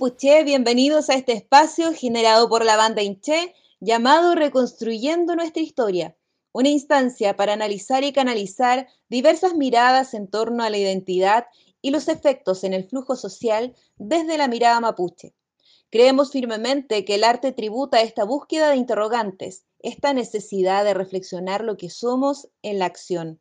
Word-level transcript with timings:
y 0.00 0.02
Compuché, 0.02 0.44
bienvenidos 0.44 1.10
a 1.10 1.14
este 1.14 1.32
espacio 1.32 1.92
generado 1.92 2.48
por 2.48 2.64
la 2.64 2.78
banda 2.78 3.02
Inche 3.02 3.54
llamado 3.80 4.34
Reconstruyendo 4.34 5.36
nuestra 5.36 5.60
historia, 5.60 6.16
una 6.52 6.70
instancia 6.70 7.36
para 7.36 7.52
analizar 7.52 8.02
y 8.02 8.10
canalizar 8.10 8.88
diversas 9.10 9.54
miradas 9.54 10.14
en 10.14 10.26
torno 10.26 10.64
a 10.64 10.70
la 10.70 10.78
identidad 10.78 11.48
y 11.82 11.90
los 11.90 12.08
efectos 12.08 12.64
en 12.64 12.72
el 12.72 12.88
flujo 12.88 13.14
social 13.14 13.74
desde 13.98 14.38
la 14.38 14.48
mirada 14.48 14.80
mapuche. 14.80 15.34
Creemos 15.90 16.30
firmemente 16.30 17.04
que 17.04 17.16
el 17.16 17.24
arte 17.24 17.52
tributa 17.52 18.00
esta 18.00 18.24
búsqueda 18.24 18.70
de 18.70 18.76
interrogantes, 18.76 19.66
esta 19.80 20.14
necesidad 20.14 20.82
de 20.82 20.94
reflexionar 20.94 21.62
lo 21.62 21.76
que 21.76 21.90
somos 21.90 22.48
en 22.62 22.78
la 22.78 22.86
acción. 22.86 23.38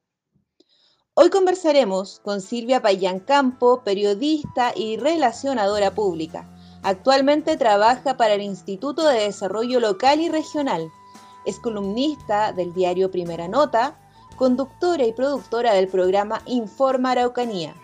Hoy 1.21 1.29
conversaremos 1.29 2.21
con 2.23 2.39
Silvia 2.39 2.81
Payán 2.81 3.19
Campo, 3.19 3.81
periodista 3.83 4.71
y 4.73 4.95
relacionadora 4.95 5.93
pública. 5.93 6.49
Actualmente 6.81 7.57
trabaja 7.57 8.15
para 8.15 8.35
el 8.35 8.41
Instituto 8.41 9.05
de 9.05 9.25
Desarrollo 9.25 9.81
Local 9.81 10.21
y 10.21 10.29
Regional. 10.29 10.89
Es 11.45 11.59
columnista 11.59 12.53
del 12.53 12.73
diario 12.73 13.11
Primera 13.11 13.49
Nota, 13.49 13.97
conductora 14.37 15.05
y 15.05 15.11
productora 15.11 15.73
del 15.73 15.89
programa 15.89 16.41
Informa 16.45 17.11
Araucanía. 17.11 17.75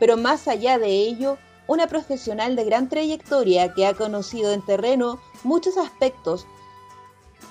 Pero 0.00 0.16
más 0.16 0.48
allá 0.48 0.76
de 0.80 0.88
ello, 0.88 1.38
una 1.68 1.86
profesional 1.86 2.56
de 2.56 2.64
gran 2.64 2.88
trayectoria 2.88 3.72
que 3.72 3.86
ha 3.86 3.94
conocido 3.94 4.52
en 4.52 4.62
terreno 4.62 5.20
muchos 5.44 5.76
aspectos 5.76 6.44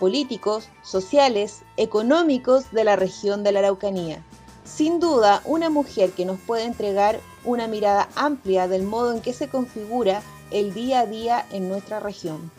políticos, 0.01 0.67
sociales, 0.83 1.61
económicos 1.77 2.73
de 2.73 2.83
la 2.83 2.97
región 2.97 3.45
de 3.45 3.53
la 3.53 3.59
Araucanía. 3.59 4.25
Sin 4.69 4.99
duda, 4.99 5.41
una 5.45 5.69
mujer 5.69 6.11
que 6.11 6.25
nos 6.25 6.39
puede 6.39 6.63
entregar 6.63 7.19
una 7.43 7.67
mirada 7.67 8.07
amplia 8.15 8.67
del 8.67 8.83
modo 8.83 9.11
en 9.11 9.21
que 9.21 9.33
se 9.33 9.49
configura 9.49 10.21
el 10.51 10.73
día 10.73 11.01
a 11.01 11.05
día 11.07 11.45
en 11.51 11.67
nuestra 11.67 11.99
región. 11.99 12.51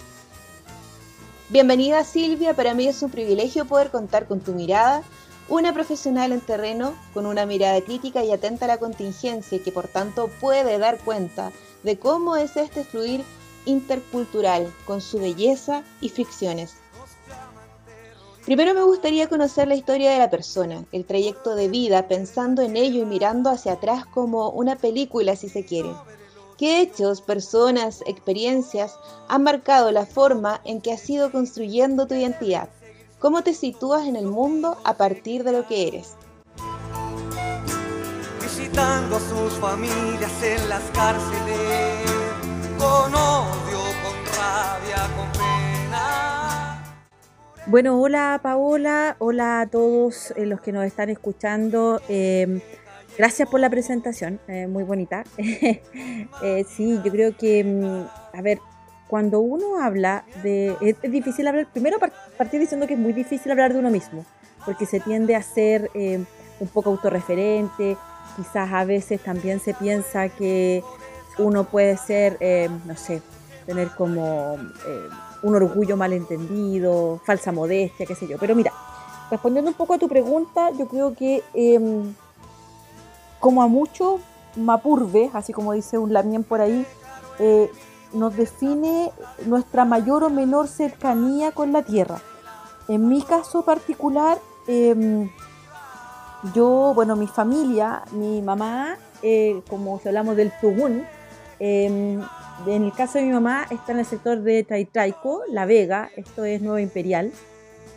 Bienvenida 1.51 2.03
Silvia, 2.05 2.55
para 2.55 2.75
mí 2.75 2.89
es 2.89 3.03
un 3.03 3.11
privilegio 3.11 3.65
poder 3.65 3.91
contar 3.91 4.27
con 4.27 4.41
tu 4.41 4.53
mirada, 4.53 5.03
una 5.49 5.73
profesional 5.73 6.33
en 6.33 6.41
terreno 6.41 6.95
con 7.15 7.27
una 7.27 7.47
mirada 7.47 7.81
crítica 7.81 8.25
y 8.25 8.33
atenta 8.33 8.65
a 8.65 8.69
la 8.69 8.79
contingencia 8.79 9.57
y 9.57 9.61
que 9.61 9.73
por 9.73 9.87
tanto 9.87 10.29
puede 10.41 10.79
dar 10.79 10.99
cuenta 10.99 11.53
de 11.85 11.99
cómo 11.99 12.37
es 12.37 12.57
este 12.57 12.85
fluir 12.85 13.25
intercultural 13.67 14.73
con 14.85 15.01
su 15.01 15.19
belleza 15.19 15.85
y 16.01 16.09
fricciones. 16.09 16.80
Primero 18.45 18.73
me 18.73 18.83
gustaría 18.83 19.29
conocer 19.29 19.69
la 19.69 19.75
historia 19.75 20.11
de 20.11 20.19
la 20.19 20.31
persona, 20.31 20.85
el 20.93 21.05
trayecto 21.05 21.55
de 21.55 21.69
vida, 21.69 22.09
pensando 22.09 22.63
en 22.63 22.77
ello 22.77 23.03
y 23.03 23.05
mirando 23.05 23.51
hacia 23.51 23.73
atrás 23.73 24.07
como 24.07 24.49
una 24.51 24.77
película 24.77 25.37
si 25.37 25.49
se 25.51 25.65
quiere. 25.65 25.91
¿Qué 26.57 26.81
hechos, 26.81 27.21
personas, 27.21 28.03
experiencias 28.07 28.99
han 29.29 29.43
marcado 29.43 29.91
la 29.93 30.07
forma 30.07 30.61
en 30.65 30.81
que 30.81 30.93
has 30.93 31.09
ido 31.09 31.31
construyendo 31.31 32.07
tu 32.07 32.15
identidad? 32.15 32.71
¿Cómo 33.19 33.43
te 33.43 33.53
sitúas 33.53 34.07
en 34.07 34.17
el 34.17 34.27
mundo 34.27 34.79
a 34.85 34.95
partir 34.97 35.45
de 35.45 35.53
lo 35.53 35.67
que 35.67 35.89
eres? 35.89 36.15
Visitando 38.41 39.17
a 39.17 39.21
sus 39.21 39.53
familias 39.55 40.43
en 40.43 40.69
las 40.69 40.83
cárceles, 40.93 42.11
con 42.79 43.15
odio, 43.15 43.79
con 44.03 44.39
rabia, 44.39 45.09
con 45.17 45.41
bueno, 47.67 48.01
hola 48.01 48.41
Paola, 48.43 49.17
hola 49.19 49.61
a 49.61 49.67
todos 49.67 50.33
eh, 50.37 50.47
los 50.47 50.61
que 50.61 50.73
nos 50.73 50.85
están 50.85 51.11
escuchando. 51.11 52.01
Em, 52.09 52.61
gracias 53.19 53.49
por 53.49 53.61
la 53.61 53.69
presentación, 53.69 54.41
eh, 54.49 54.67
muy 54.67 54.85
bonita. 54.85 55.25
Eh, 56.43 56.65
sí, 56.65 56.99
yo 57.05 57.13
creo 57.13 57.37
que, 57.37 57.63
mm, 57.63 58.37
a 58.39 58.41
ver, 58.41 58.61
cuando 59.09 59.41
uno 59.41 59.83
habla 59.83 60.25
de... 60.43 60.75
Es, 60.81 60.97
difícil 61.03 61.47
hablar, 61.47 61.67
primero 61.71 61.99
partir 62.39 62.61
diciendo 62.61 62.87
que 62.87 62.95
es 62.95 63.01
muy 63.01 63.13
difícil 63.13 63.53
hablar 63.53 63.75
de 63.75 63.79
uno 63.79 63.91
mismo, 63.91 64.25
porque 64.65 64.87
se 64.87 65.01
tiende 65.01 65.37
a 65.37 65.43
ser 65.43 65.91
em, 65.93 66.25
un 66.59 66.69
poco 66.69 66.91
autorreferente, 66.91 67.99
quizás 68.37 68.73
a 68.73 68.85
veces 68.85 69.21
también 69.23 69.61
se 69.61 69.75
piensa 69.75 70.31
que 70.31 70.83
uno 71.37 71.65
puede 71.65 71.99
ser, 71.99 72.39
em, 72.41 72.81
no 72.87 72.97
sé, 72.97 73.21
tener 73.67 73.89
como 73.91 74.57
un 75.43 75.55
orgullo 75.55 75.97
malentendido, 75.97 77.21
falsa 77.25 77.53
modestia, 77.53 78.07
qué 78.07 78.15
sé 78.15 78.27
yo. 78.27 78.39
Pero 78.39 78.55
mira, 78.55 78.73
respondiendo 79.31 79.71
un 79.71 79.77
poco 79.77 79.95
a 79.95 79.99
tu 79.99 80.09
pregunta, 80.09 80.71
yo 80.71 80.87
creo 80.87 81.15
que 81.15 81.43
em, 81.55 82.15
como 83.39 83.63
a 83.63 83.67
muchos 83.67 84.21
mapurbe, 84.57 85.31
así 85.33 85.53
como 85.53 85.73
dice 85.73 85.99
un 85.99 86.13
lamien 86.13 86.45
por 86.45 86.61
ahí, 86.61 86.87
eh, 87.39 87.71
nos 88.13 88.37
define 88.37 89.13
nuestra 89.47 89.85
mayor 89.85 90.25
o 90.25 90.31
menor 90.31 90.69
cercanía 90.69 91.53
con 91.53 91.73
la 91.73 91.83
tierra. 91.83 92.21
En 92.89 93.09
mi 93.09 93.23
caso 93.23 93.63
particular, 93.63 94.39
em, 94.67 95.31
yo, 96.55 96.93
bueno, 96.95 97.17
mi 97.17 97.27
familia, 97.27 98.03
mi 98.13 98.43
mamá, 98.43 98.97
eh, 99.23 99.63
como 99.69 99.99
si 100.01 100.09
hablamos 100.09 100.37
del 100.37 100.53
Tugún, 100.61 101.05
em, 101.59 102.21
en 102.67 102.85
el 102.85 102.93
caso 102.93 103.19
de 103.19 103.25
mi 103.25 103.33
mamá 103.33 103.67
está 103.71 103.93
en 103.93 104.01
el 104.01 104.05
sector 104.05 104.41
de 104.43 104.65
Traitraico, 104.65 105.43
La 105.49 105.67
Vega, 105.67 106.11
esto 106.17 106.45
es 106.45 106.61
Nueva 106.61 106.81
Imperial. 106.81 107.33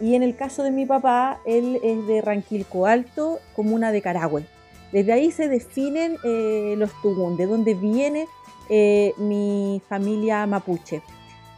Y 0.01 0.15
en 0.15 0.23
el 0.23 0.35
caso 0.35 0.63
de 0.63 0.71
mi 0.71 0.85
papá, 0.85 1.39
él 1.45 1.79
es 1.83 2.07
de 2.07 2.21
Ranquilco 2.21 2.87
Alto, 2.87 3.39
comuna 3.55 3.91
de 3.91 4.01
Carahue. 4.01 4.45
Desde 4.91 5.13
ahí 5.13 5.31
se 5.31 5.47
definen 5.47 6.17
eh, 6.23 6.75
los 6.77 6.91
Tugún, 7.01 7.37
de 7.37 7.45
dónde 7.45 7.73
viene 7.73 8.27
eh, 8.69 9.13
mi 9.17 9.81
familia 9.87 10.45
mapuche. 10.45 11.01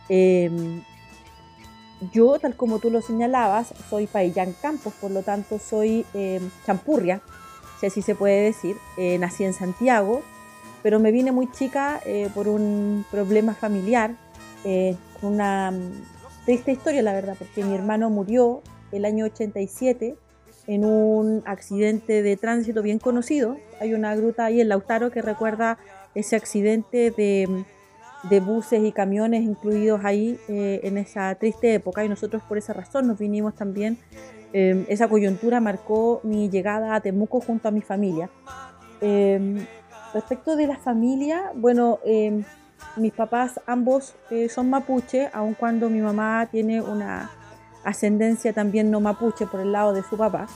Em, 0.09 0.83
yo, 2.13 2.39
tal 2.39 2.55
como 2.55 2.79
tú 2.79 2.89
lo 2.89 3.01
señalabas, 3.01 3.73
soy 3.89 4.07
Paillán 4.07 4.55
Campos, 4.61 4.93
por 4.99 5.11
lo 5.11 5.23
tanto 5.23 5.59
soy 5.59 6.05
em, 6.13 6.49
champurria, 6.65 7.21
si 7.79 7.87
así 7.87 8.01
se 8.01 8.15
puede 8.15 8.41
decir. 8.43 8.77
Eh, 8.97 9.17
nací 9.17 9.43
en 9.43 9.53
Santiago, 9.53 10.23
pero 10.85 10.99
me 10.99 11.11
vine 11.11 11.31
muy 11.31 11.49
chica 11.51 11.99
eh, 12.05 12.29
por 12.35 12.47
un 12.47 13.05
problema 13.09 13.55
familiar, 13.55 14.11
eh, 14.63 14.95
una 15.23 15.71
mm, 15.71 16.45
triste 16.45 16.73
historia 16.73 17.01
la 17.01 17.11
verdad, 17.11 17.35
porque 17.39 17.63
mi 17.63 17.73
hermano 17.73 18.11
murió 18.11 18.61
el 18.91 19.05
año 19.05 19.25
87 19.25 20.15
en 20.67 20.85
un 20.85 21.41
accidente 21.47 22.21
de 22.21 22.37
tránsito 22.37 22.83
bien 22.83 22.99
conocido. 22.99 23.57
Hay 23.81 23.95
una 23.95 24.15
gruta 24.15 24.45
ahí 24.45 24.61
en 24.61 24.69
Lautaro 24.69 25.09
que 25.09 25.23
recuerda 25.23 25.79
ese 26.13 26.35
accidente 26.35 27.09
de, 27.09 27.47
mm, 27.49 28.29
de 28.29 28.39
buses 28.39 28.83
y 28.83 28.91
camiones 28.91 29.41
incluidos 29.41 30.05
ahí 30.05 30.39
eh, 30.47 30.81
en 30.83 30.99
esa 30.99 31.33
triste 31.33 31.73
época 31.73 32.05
y 32.05 32.09
nosotros 32.09 32.43
por 32.43 32.59
esa 32.59 32.73
razón 32.73 33.07
nos 33.07 33.17
vinimos 33.17 33.55
también. 33.55 33.97
esa 34.53 35.09
coyuntura 35.09 35.59
marcó 35.59 36.21
mi 36.23 36.47
llegada 36.49 36.95
a 36.95 37.01
Temuco 37.01 37.41
junto 37.41 37.67
a 37.67 37.71
mi 37.71 37.81
familia. 37.81 38.29
Respecto 40.15 40.55
de 40.55 40.65
la 40.65 40.77
familia, 40.77 41.51
bueno, 41.55 41.99
em, 42.05 42.45
mis 42.95 43.11
papás 43.11 43.59
ambos 43.67 44.15
eh, 44.31 44.47
son 44.47 44.69
mapuche, 44.69 45.29
aun 45.33 45.55
cuando 45.55 45.89
mi 45.89 45.99
mamá 45.99 46.47
tiene 46.49 46.81
una 46.81 47.29
ascendencia 47.83 48.53
también 48.53 48.89
no 48.89 49.01
mapuche 49.01 49.45
por 49.45 49.59
el 49.59 49.73
lado 49.73 49.91
de 49.91 50.03
su 50.03 50.15
papá. 50.15 50.47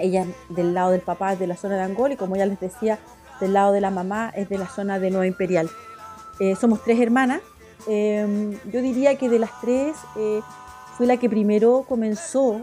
Ella 0.00 0.26
del 0.48 0.74
lado 0.74 0.90
del 0.90 1.02
papá 1.02 1.34
es 1.34 1.38
de 1.38 1.46
la 1.46 1.56
zona 1.56 1.76
de 1.76 1.82
Angola 1.82 2.14
y 2.14 2.16
como 2.16 2.34
ya 2.34 2.46
les 2.46 2.58
decía, 2.58 2.98
del 3.40 3.52
lado 3.52 3.72
de 3.72 3.80
la 3.80 3.92
mamá 3.92 4.32
es 4.34 4.48
de 4.48 4.58
la 4.58 4.66
zona 4.66 4.98
de 4.98 5.10
Nueva 5.10 5.28
Imperial. 5.28 5.70
Eh, 6.40 6.56
somos 6.56 6.82
tres 6.82 6.98
hermanas. 6.98 7.42
Em, 7.86 8.58
yo 8.72 8.82
diría 8.82 9.16
que 9.16 9.28
de 9.28 9.38
las 9.38 9.60
tres 9.60 9.94
eh, 10.16 10.40
fui 10.98 11.06
la 11.06 11.16
que 11.16 11.30
primero 11.30 11.84
comenzó 11.88 12.62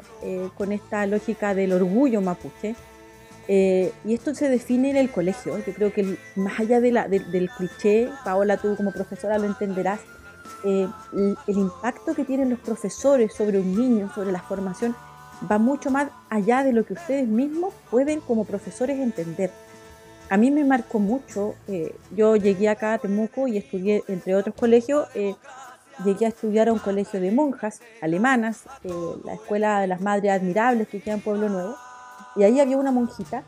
con 0.58 0.74
esta 0.74 1.06
lógica 1.06 1.56
del 1.56 1.72
orgullo 1.72 2.20
mapuche 2.20 2.76
eh, 3.48 3.92
y 4.06 4.14
esto 4.14 4.34
se 4.36 4.50
define 4.50 4.92
en 4.92 4.98
el 4.98 5.12
colegio. 5.12 5.58
Yo 5.66 5.74
creo 5.74 5.94
que 5.94 6.18
más 6.36 6.60
allá 6.60 6.80
de 6.80 6.92
la, 6.92 7.08
del 7.08 7.50
cliché, 7.50 8.10
Paola, 8.24 8.58
tú 8.58 8.76
como 8.76 8.92
profesora 8.92 9.38
lo 9.38 9.46
entenderás, 9.46 10.00
eh, 10.64 10.88
el, 11.14 11.58
impacto 11.58 12.14
que 12.14 12.24
tienen 12.24 12.50
los 12.50 12.60
profesores 12.60 13.34
sobre 13.34 13.60
un 13.60 13.76
niño, 13.76 14.12
sobre 14.14 14.32
la 14.32 14.42
formación, 14.42 14.96
va 15.50 15.58
mucho 15.58 15.90
más 15.90 16.10
allá 16.30 16.64
de 16.64 16.72
lo 16.72 16.86
que 16.86 16.94
ustedes 16.94 17.28
mismos 17.28 17.74
pueden 17.90 18.22
como 18.22 18.46
profesores 18.46 19.00
entender. 19.00 19.52
A 20.30 20.38
mí 20.38 20.52
me 20.52 20.64
marcó 20.64 21.00
mucho, 21.00 21.56
eh, 21.68 21.94
yo 22.16 22.36
llegué 22.36 22.70
acá 22.70 22.94
a 22.94 22.98
Temuco 23.00 23.48
y 23.48 23.58
estudié, 23.58 24.04
entre 24.08 24.36
otros 24.36 24.56
colegios, 24.56 25.08
llegué 26.06 26.26
a 26.26 26.30
estudiar 26.30 26.70
a 26.70 26.74
un 26.74 26.80
colegio 26.80 27.20
de 27.20 27.32
monjas 27.32 27.82
alemanas, 28.02 28.64
la 29.26 29.34
Escuela 29.34 29.82
de 29.82 29.88
las 29.88 30.00
Madres 30.00 30.32
Admirables 30.32 30.88
que 30.88 31.02
queda 31.02 31.16
en 31.16 31.22
Pueblo 31.22 31.50
Nuevo 31.50 31.76
y 32.36 32.44
ahí 32.44 32.60
había 32.60 32.78
una 32.78 32.92
monjita, 32.92 33.44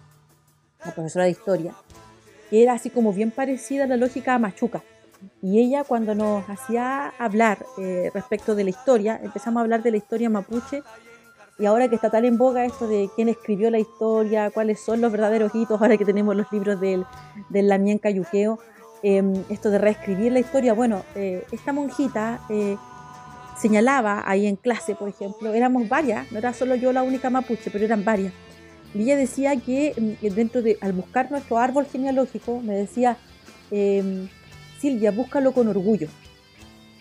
la 0.85 0.91
profesora 0.91 1.25
de 1.25 1.31
historia, 1.31 1.73
que 2.49 2.63
era 2.63 2.73
así 2.73 2.89
como 2.89 3.13
bien 3.13 3.31
parecida 3.31 3.85
a 3.85 3.87
la 3.87 3.97
lógica 3.97 4.37
machuca. 4.39 4.83
Y 5.41 5.59
ella 5.59 5.83
cuando 5.83 6.15
nos 6.15 6.49
hacía 6.49 7.13
hablar 7.17 7.65
eh, 7.77 8.11
respecto 8.13 8.55
de 8.55 8.65
la 8.65 8.69
historia, 8.69 9.19
empezamos 9.23 9.59
a 9.59 9.63
hablar 9.63 9.81
de 9.81 9.91
la 9.91 9.97
historia 9.97 10.29
mapuche, 10.29 10.83
y 11.59 11.65
ahora 11.65 11.87
que 11.87 11.95
está 11.95 12.09
tan 12.09 12.25
en 12.25 12.37
boga 12.37 12.65
esto 12.65 12.87
de 12.87 13.09
quién 13.15 13.29
escribió 13.29 13.69
la 13.69 13.79
historia, 13.79 14.49
cuáles 14.49 14.83
son 14.83 15.01
los 15.01 15.11
verdaderos 15.11 15.53
hitos, 15.53 15.79
ahora 15.79 15.97
que 15.97 16.05
tenemos 16.05 16.35
los 16.35 16.51
libros 16.51 16.79
del, 16.81 17.05
del 17.49 17.67
Lamien 17.67 17.99
Cayuqueo, 17.99 18.59
em, 19.03 19.33
esto 19.49 19.69
de 19.69 19.77
reescribir 19.77 20.31
la 20.31 20.39
historia. 20.39 20.73
Bueno, 20.73 21.03
eh, 21.15 21.45
esta 21.51 21.71
monjita 21.71 22.41
eh, 22.49 22.75
señalaba 23.57 24.23
ahí 24.25 24.47
en 24.47 24.55
clase, 24.55 24.95
por 24.95 25.09
ejemplo, 25.09 25.53
éramos 25.53 25.87
varias, 25.87 26.31
no 26.31 26.39
era 26.39 26.53
solo 26.53 26.75
yo 26.75 26.91
la 26.91 27.03
única 27.03 27.29
mapuche, 27.29 27.69
pero 27.69 27.85
eran 27.85 28.03
varias. 28.03 28.33
Y 28.93 29.03
ella 29.03 29.17
decía 29.17 29.55
que 29.57 29.93
em, 29.95 30.33
dentro 30.33 30.61
de, 30.61 30.77
al 30.81 30.93
buscar 30.93 31.31
nuestro 31.31 31.57
árbol 31.57 31.85
genealógico, 31.85 32.61
me 32.61 32.75
decía, 32.75 33.17
em, 33.71 34.27
Silvia, 34.79 35.11
búscalo 35.11 35.51
con 35.53 35.67
orgullo, 35.67 36.07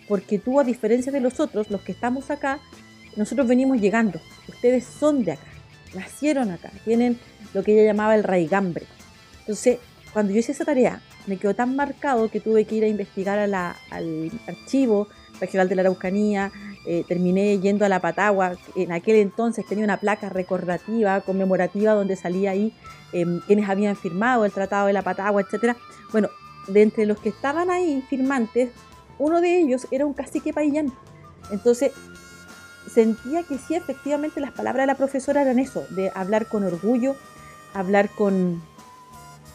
porque 0.07 0.39
tú, 0.39 0.59
a 0.59 0.63
diferencia 0.63 1.11
de 1.11 1.19
los 1.19 1.39
otros, 1.39 1.69
los 1.69 1.81
que 1.81 1.91
estamos 1.91 2.31
acá, 2.31 2.59
nosotros 3.15 3.47
venimos 3.47 3.79
llegando, 3.79 4.19
ustedes 4.47 4.85
son 4.85 5.23
de 5.23 5.33
acá, 5.33 5.47
nacieron 5.93 6.49
acá, 6.49 6.71
tienen 6.83 7.19
lo 7.53 7.63
que 7.63 7.73
ella 7.73 7.91
llamaba 7.91 8.15
el 8.15 8.23
raigambre. 8.23 8.85
Entonces, 9.41 9.77
cuando 10.11 10.31
yo 10.31 10.39
hice 10.39 10.53
esa 10.53 10.65
tarea, 10.65 11.01
me 11.27 11.37
quedó 11.37 11.53
tan 11.53 11.75
marcado 11.75 12.29
que 12.29 12.39
tuve 12.39 12.65
que 12.65 12.75
ir 12.75 12.83
a 12.83 12.87
investigar 12.87 13.39
al 13.39 13.53
archivo 14.47 15.07
regional 15.39 15.69
de 15.69 15.75
la 15.75 15.81
Araucanía, 15.81 16.51
eh, 16.85 17.05
terminé 17.07 17.59
yendo 17.59 17.85
a 17.85 17.89
la 17.89 18.01
Patagua, 18.01 18.53
en 18.75 18.91
aquel 18.91 19.15
entonces 19.17 19.65
tenía 19.65 19.85
una 19.85 19.97
placa 19.97 20.29
recordativa, 20.29 21.21
conmemorativa, 21.21 21.93
donde 21.93 22.15
salía 22.15 22.51
ahí 22.51 22.73
em, 23.13 23.39
quienes 23.41 23.69
habían 23.69 23.95
firmado 23.95 24.43
el 24.43 24.51
Tratado 24.51 24.87
de 24.87 24.93
la 24.93 25.01
Patagua, 25.01 25.41
etc. 25.41 25.77
Bueno, 26.11 26.29
de 26.67 26.81
entre 26.81 27.05
los 27.05 27.19
que 27.19 27.29
estaban 27.29 27.69
ahí 27.69 28.03
firmantes, 28.09 28.71
uno 29.17 29.39
de 29.39 29.59
ellos 29.59 29.87
era 29.91 30.05
un 30.05 30.13
cacique 30.13 30.51
paillán. 30.51 30.91
Entonces, 31.51 31.91
sentía 32.91 33.43
que 33.43 33.57
sí, 33.57 33.75
efectivamente, 33.75 34.41
las 34.41 34.51
palabras 34.51 34.83
de 34.83 34.87
la 34.87 34.95
profesora 34.95 35.41
eran 35.41 35.59
eso, 35.59 35.85
de 35.89 36.11
hablar 36.13 36.47
con 36.47 36.63
orgullo, 36.63 37.15
hablar 37.73 38.09
con, 38.09 38.61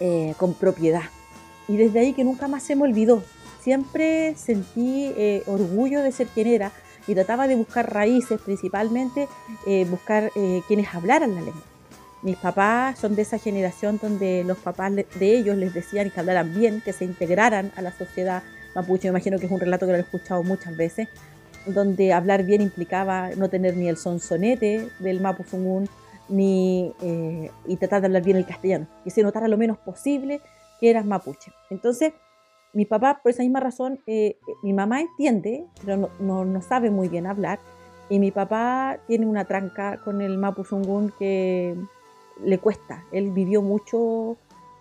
eh, 0.01 0.35
con 0.39 0.55
propiedad. 0.55 1.05
Y 1.67 1.77
desde 1.77 2.01
ahí 2.01 2.15
que 2.15 2.25
nunca 2.25 2.49
más 2.49 2.63
se 2.63 2.75
me 2.75 2.85
olvidó. 2.85 3.23
Siempre 3.61 4.35
sentí 4.37 5.13
eh, 5.17 5.43
orgullo 5.47 6.01
de 6.01 6.13
ser 6.13 6.29
quien 6.29 6.47
era 6.47 6.73
y 7.09 7.15
trataba 7.15 7.49
de 7.49 7.57
buscar 7.57 7.93
raíces, 7.93 8.41
principalmente 8.41 9.27
eh, 9.67 9.85
buscar 9.91 10.31
quienes 10.69 10.95
hablaran 10.95 11.35
la 11.35 11.41
lengua. 11.41 11.63
Mis 12.23 12.37
papás 12.37 12.99
son 12.99 13.15
de 13.15 13.23
esa 13.23 13.39
generación 13.39 13.99
donde 14.03 14.43
los 14.45 14.59
papás 14.59 14.93
de 14.95 15.07
ellos 15.21 15.57
les 15.57 15.73
decían 15.73 16.11
que 16.11 16.19
hablaran 16.19 16.53
bien, 16.53 16.81
que 16.81 16.93
se 16.93 17.05
integraran 17.05 17.73
a 17.77 17.83
la 17.83 17.93
sociedad 17.93 18.43
mapuche. 18.75 19.05
Me 19.05 19.11
imagino 19.11 19.39
que 19.39 19.47
es 19.47 19.53
un 19.53 19.61
relato 19.61 19.87
que 19.87 19.93
lo 19.93 19.99
he 19.99 20.03
escuchado 20.03 20.43
muchas 20.43 20.77
veces, 20.77 21.09
donde 21.67 22.13
hablar 22.13 22.45
bien 22.45 22.61
implicaba 22.61 23.31
no 23.37 23.49
tener 23.49 23.77
ni 23.77 23.89
el 23.89 23.97
sonsonete 23.97 24.89
del 24.99 25.21
mapuzungún, 25.21 25.89
ni, 26.29 26.93
eh, 27.03 27.51
y 27.67 27.77
tratar 27.77 28.01
de 28.01 28.07
hablar 28.07 28.23
bien 28.23 28.37
el 28.37 28.47
castellano, 28.47 28.87
que 29.05 29.11
se 29.11 29.23
notara 29.23 29.49
lo 29.49 29.57
menos 29.57 29.79
posible 29.79 30.41
que 30.81 30.91
eras 30.91 31.05
mapuche. 31.05 31.53
Entonces, 31.71 32.13
mi 32.73 32.85
papá, 32.85 33.21
por 33.23 33.31
esa 33.31 33.43
misma 33.43 33.61
razón, 33.61 34.01
eh, 34.07 34.37
mi 34.63 34.73
mamá 34.73 35.01
entiende, 35.01 35.65
pero 35.85 36.11
no, 36.21 36.63
sabe 36.63 36.91
muy 36.91 37.09
bien 37.09 37.27
hablar, 37.27 37.59
y 38.09 38.19
mi 38.19 38.31
papá 38.31 38.99
tiene 39.07 39.27
una 39.27 39.45
tranca 39.45 40.01
con 40.05 40.21
el 40.21 40.39
mapuzungún 40.39 41.13
que 41.19 41.77
le 42.43 42.59
cuesta. 42.59 43.05
Él 43.13 43.33
vivió 43.33 43.61
mucho 43.63 44.37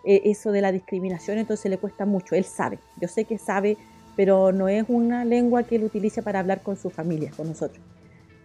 eh, 0.05 0.21
eso 0.25 0.51
de 0.51 0.61
la 0.61 0.71
discriminación, 0.71 1.37
entonces 1.37 1.69
le 1.69 1.77
cuesta 1.77 2.05
mucho. 2.05 2.35
Él 2.35 2.45
sabe, 2.45 2.79
yo 3.01 3.07
sé 3.07 3.25
que 3.25 3.37
sabe, 3.37 3.77
pero 4.15 4.51
no 4.51 4.69
es 4.69 4.85
una 4.87 5.25
lengua 5.25 5.63
que 5.63 5.75
él 5.75 5.83
utilice 5.83 6.21
para 6.21 6.39
hablar 6.39 6.61
con 6.63 6.77
su 6.77 6.89
familia, 6.89 7.31
con 7.35 7.47
nosotros. 7.47 7.83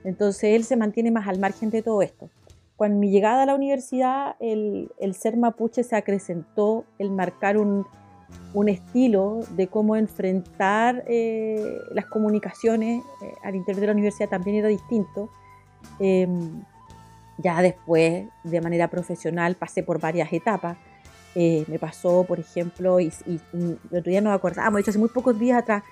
Entonces 0.04 0.54
él 0.54 0.64
se 0.64 0.76
mantiene 0.76 1.10
más 1.10 1.28
al 1.28 1.38
margen 1.38 1.70
de 1.70 1.82
todo 1.82 2.02
esto. 2.02 2.28
Cuando 2.76 2.98
mi 2.98 3.10
llegada 3.10 3.44
a 3.44 3.46
la 3.46 3.54
universidad, 3.54 4.34
el, 4.40 4.90
ser 5.14 5.36
mapuche 5.36 5.84
se 5.84 5.94
acrecentó, 5.94 6.84
el 6.98 7.10
marcar 7.10 7.56
un, 7.56 7.86
estilo 8.68 9.40
de 9.50 9.66
cómo 9.68 9.96
enfrentar 9.96 11.04
eh, 11.08 11.78
las 11.92 12.06
comunicaciones 12.06 13.02
eh, 13.22 13.34
al 13.42 13.54
interior 13.54 13.80
de 13.80 13.86
la 13.86 13.92
universidad 13.92 14.28
también 14.28 14.56
era 14.56 14.68
distinto. 14.68 15.30
Em, 15.98 16.62
ya 17.38 17.60
después, 17.62 18.26
de 18.44 18.60
manera 18.60 18.88
profesional, 18.88 19.56
pasé 19.56 19.82
por 19.82 20.00
varias 20.00 20.32
etapas. 20.32 20.76
Eh, 21.34 21.64
me 21.66 21.78
pasó, 21.78 22.24
por 22.24 22.38
ejemplo, 22.38 23.00
y, 23.00 23.10
el 23.54 23.78
otro 23.86 24.10
día 24.10 24.20
nos 24.20 24.34
acordábamos, 24.34 24.76
de 24.76 24.80
hecho 24.82 24.90
hace 24.90 24.98
muy 24.98 25.08
pocos 25.08 25.38
días 25.38 25.58
atrás, 25.58 25.82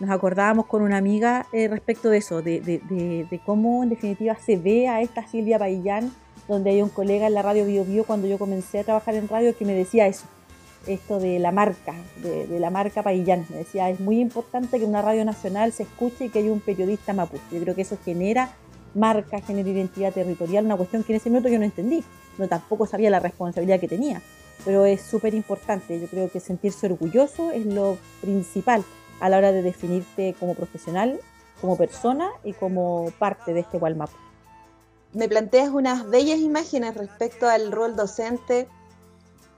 nos 0.00 0.10
acordábamos 0.10 0.66
con 0.66 0.82
una 0.82 0.96
amiga 0.98 1.46
respecto 1.52 2.10
de 2.10 2.18
eso, 2.18 2.42
de, 2.42 3.40
cómo 3.46 3.84
en 3.84 3.90
definitiva 3.90 4.34
se 4.34 4.56
ve 4.56 4.88
a 4.88 5.00
esta 5.00 5.26
Silvia 5.26 5.56
Baillán, 5.56 6.12
donde 6.48 6.70
hay 6.70 6.82
un 6.82 6.88
colega 6.88 7.28
en 7.28 7.34
la 7.34 7.42
radio 7.42 7.64
Bio 7.64 7.84
Bio 7.84 8.04
cuando 8.04 8.26
yo 8.26 8.38
comencé 8.38 8.80
a 8.80 8.84
trabajar 8.84 9.14
en 9.14 9.28
radio 9.28 9.56
que 9.56 9.64
me 9.64 9.72
decía 9.72 10.08
eso, 10.08 10.26
esto 10.88 11.20
de 11.20 11.38
la 11.38 11.52
marca, 11.52 11.94
de, 12.22 12.58
la 12.58 12.70
marca 12.70 13.02
Paillán. 13.02 13.46
Me 13.50 13.58
decía, 13.58 13.90
es 13.90 14.00
muy 14.00 14.20
importante 14.20 14.78
que 14.78 14.84
una 14.84 15.02
radio 15.02 15.24
nacional 15.24 15.72
se 15.72 15.84
escuche 15.84 16.26
y 16.26 16.28
que 16.30 16.40
haya 16.40 16.52
un 16.52 16.60
periodista 16.60 17.12
mapuche. 17.12 17.42
Yo 17.52 17.60
creo 17.60 17.74
que 17.74 17.82
eso 17.82 17.98
genera 18.04 18.50
marca, 18.94 19.40
genera 19.40 19.68
identidad 19.68 20.12
territorial, 20.12 20.64
una 20.64 20.76
cuestión 20.76 21.04
que 21.04 21.12
en 21.12 21.18
ese 21.18 21.30
momento 21.30 21.48
yo 21.48 21.58
no 21.58 21.64
entendí, 21.64 22.02
no 22.38 22.48
tampoco 22.48 22.86
sabía 22.86 23.10
la 23.10 23.20
responsabilidad 23.20 23.80
que 23.80 23.88
tenía, 23.88 24.22
pero 24.64 24.84
es 24.84 25.02
súper 25.02 25.34
importante, 25.34 26.00
yo 26.00 26.06
creo 26.08 26.30
que 26.30 26.40
sentirse 26.40 26.86
orgulloso 26.86 27.50
es 27.50 27.66
lo 27.66 27.98
principal 28.20 28.84
a 29.20 29.28
la 29.28 29.38
hora 29.38 29.52
de 29.52 29.62
definirte 29.62 30.34
como 30.38 30.54
profesional, 30.54 31.20
como 31.60 31.76
persona 31.76 32.30
y 32.44 32.52
como 32.52 33.12
parte 33.18 33.52
de 33.52 33.60
este 33.60 33.78
Walmap. 33.78 34.10
Me 35.12 35.28
planteas 35.28 35.70
unas 35.70 36.08
bellas 36.08 36.38
imágenes 36.38 36.94
respecto 36.94 37.48
al 37.48 37.72
rol 37.72 37.96
docente, 37.96 38.68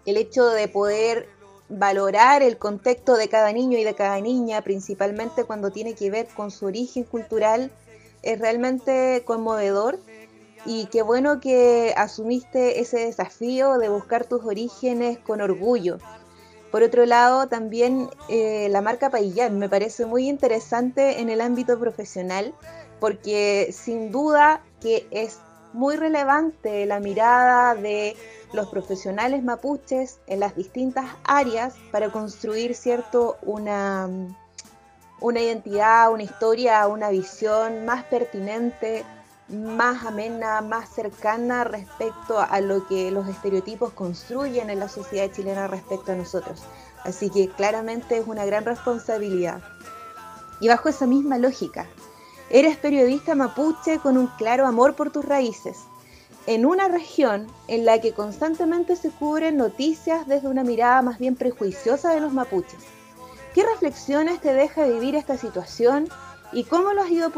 el 0.06 0.17
hecho 0.17 0.47
de 0.47 0.69
poder 0.69 1.29
valorar 1.69 2.43
el 2.43 2.58
contexto 2.58 3.17
de 3.17 3.29
cada 3.29 3.52
niño 3.52 3.79
y 3.79 3.85
de 3.85 3.94
cada 3.94 4.20
niña, 4.20 4.62
principalmente 4.62 5.44
cuando 5.44 5.70
tiene 5.70 5.94
que 5.94 6.11
ver 6.11 6.26
con 6.29 6.50
su 6.50 6.67
origen 6.67 7.05
cultural 7.05 7.70
es 8.23 8.38
realmente 8.38 9.23
conmovedor 9.25 9.99
y 10.67 10.87
qué 10.87 11.02
bueno 11.02 11.41
que 11.41 11.94
asumiste 11.97 12.81
ese 12.81 12.99
desafío 12.99 13.79
de 13.79 13.88
buscar 13.88 14.26
tus 14.26 14.44
orígenes 14.44 15.19
con 15.19 15.41
orgullo. 15.41 15.99
Por 16.71 16.83
otro 16.83 17.07
lado, 17.07 17.49
también 17.49 18.11
eh, 18.28 18.69
la 18.71 18.80
marca 18.80 19.11
Paillán 19.11 19.59
me 19.59 19.69
parece 19.69 20.07
muy 20.07 20.28
interesante 20.28 21.21
en 21.21 21.30
el 21.30 21.40
ámbito 21.40 21.78
profesional 21.78 22.54
porque 23.00 23.71
sin 23.73 24.12
duda 24.12 24.62
que 24.80 25.07
es 25.11 25.38
muy 25.73 25.97
relevante 25.97 26.87
la 26.87 27.00
mirada 27.00 27.75
de 27.75 28.17
los 28.53 28.69
profesionales 28.69 29.43
mapuches 29.43 30.21
en 30.27 30.41
las 30.41 30.57
distintas 30.57 31.07
áreas 31.25 31.75
para 31.93 32.11
construir 32.11 32.75
cierto 32.75 33.37
una 33.43 34.09
una 35.21 35.41
identidad, 35.41 36.11
una 36.12 36.23
historia, 36.23 36.87
una 36.87 37.11
visión 37.11 37.85
más 37.85 38.05
pertinente, 38.05 39.05
más 39.49 40.07
amena, 40.07 40.61
más 40.61 40.89
cercana 40.89 41.65
respecto 41.65 42.39
a 42.39 42.61
lo 42.61 42.87
que 42.87 43.11
los 43.11 43.29
estereotipos 43.29 43.93
construyen 43.93 44.71
en 44.71 44.79
la 44.79 44.89
sociedad 44.89 45.31
chilena 45.31 45.67
respecto 45.69 46.12
a 46.12 46.15
nosotros. 46.15 46.62
Así 47.05 47.31
que 47.31 47.49
claramente 47.49 48.19
es 48.19 48.27
una 48.27 48.45
gran 48.45 48.65
responsabilidad. 48.65 49.61
Y 50.61 50.69
bajo 50.69 50.89
esa 50.89 51.07
misma 51.07 51.39
lógica, 51.39 51.87
eres 52.50 52.76
periodista 52.76 53.35
mapuche 53.35 53.99
con 53.99 54.19
un 54.19 54.26
claro 54.38 54.66
amor 54.66 54.95
por 54.95 55.11
tus 55.11 55.25
raíces, 55.25 55.78
en 56.47 56.66
una 56.66 56.88
región 56.88 57.47
en 57.69 57.85
la 57.85 58.00
que 58.00 58.12
constantemente 58.12 58.97
se 58.97 59.11
cubren 59.11 59.57
noticias 59.57 60.26
desde 60.26 60.49
una 60.49 60.64
mirada 60.64 61.02
más 61.02 61.19
bien 61.19 61.37
prejuiciosa 61.37 62.12
de 62.12 62.21
los 62.21 62.33
mapuches 62.33 62.80
¿Qué 63.54 63.64
reflexiones 63.64 64.40
te 64.40 64.52
deja 64.54 64.87
vivir 64.87 65.16
esta 65.16 65.37
situación 65.37 66.09
y 66.52 66.64
cómo 66.64 66.92
lo 66.92 67.02
has, 67.02 67.11
ido 67.11 67.33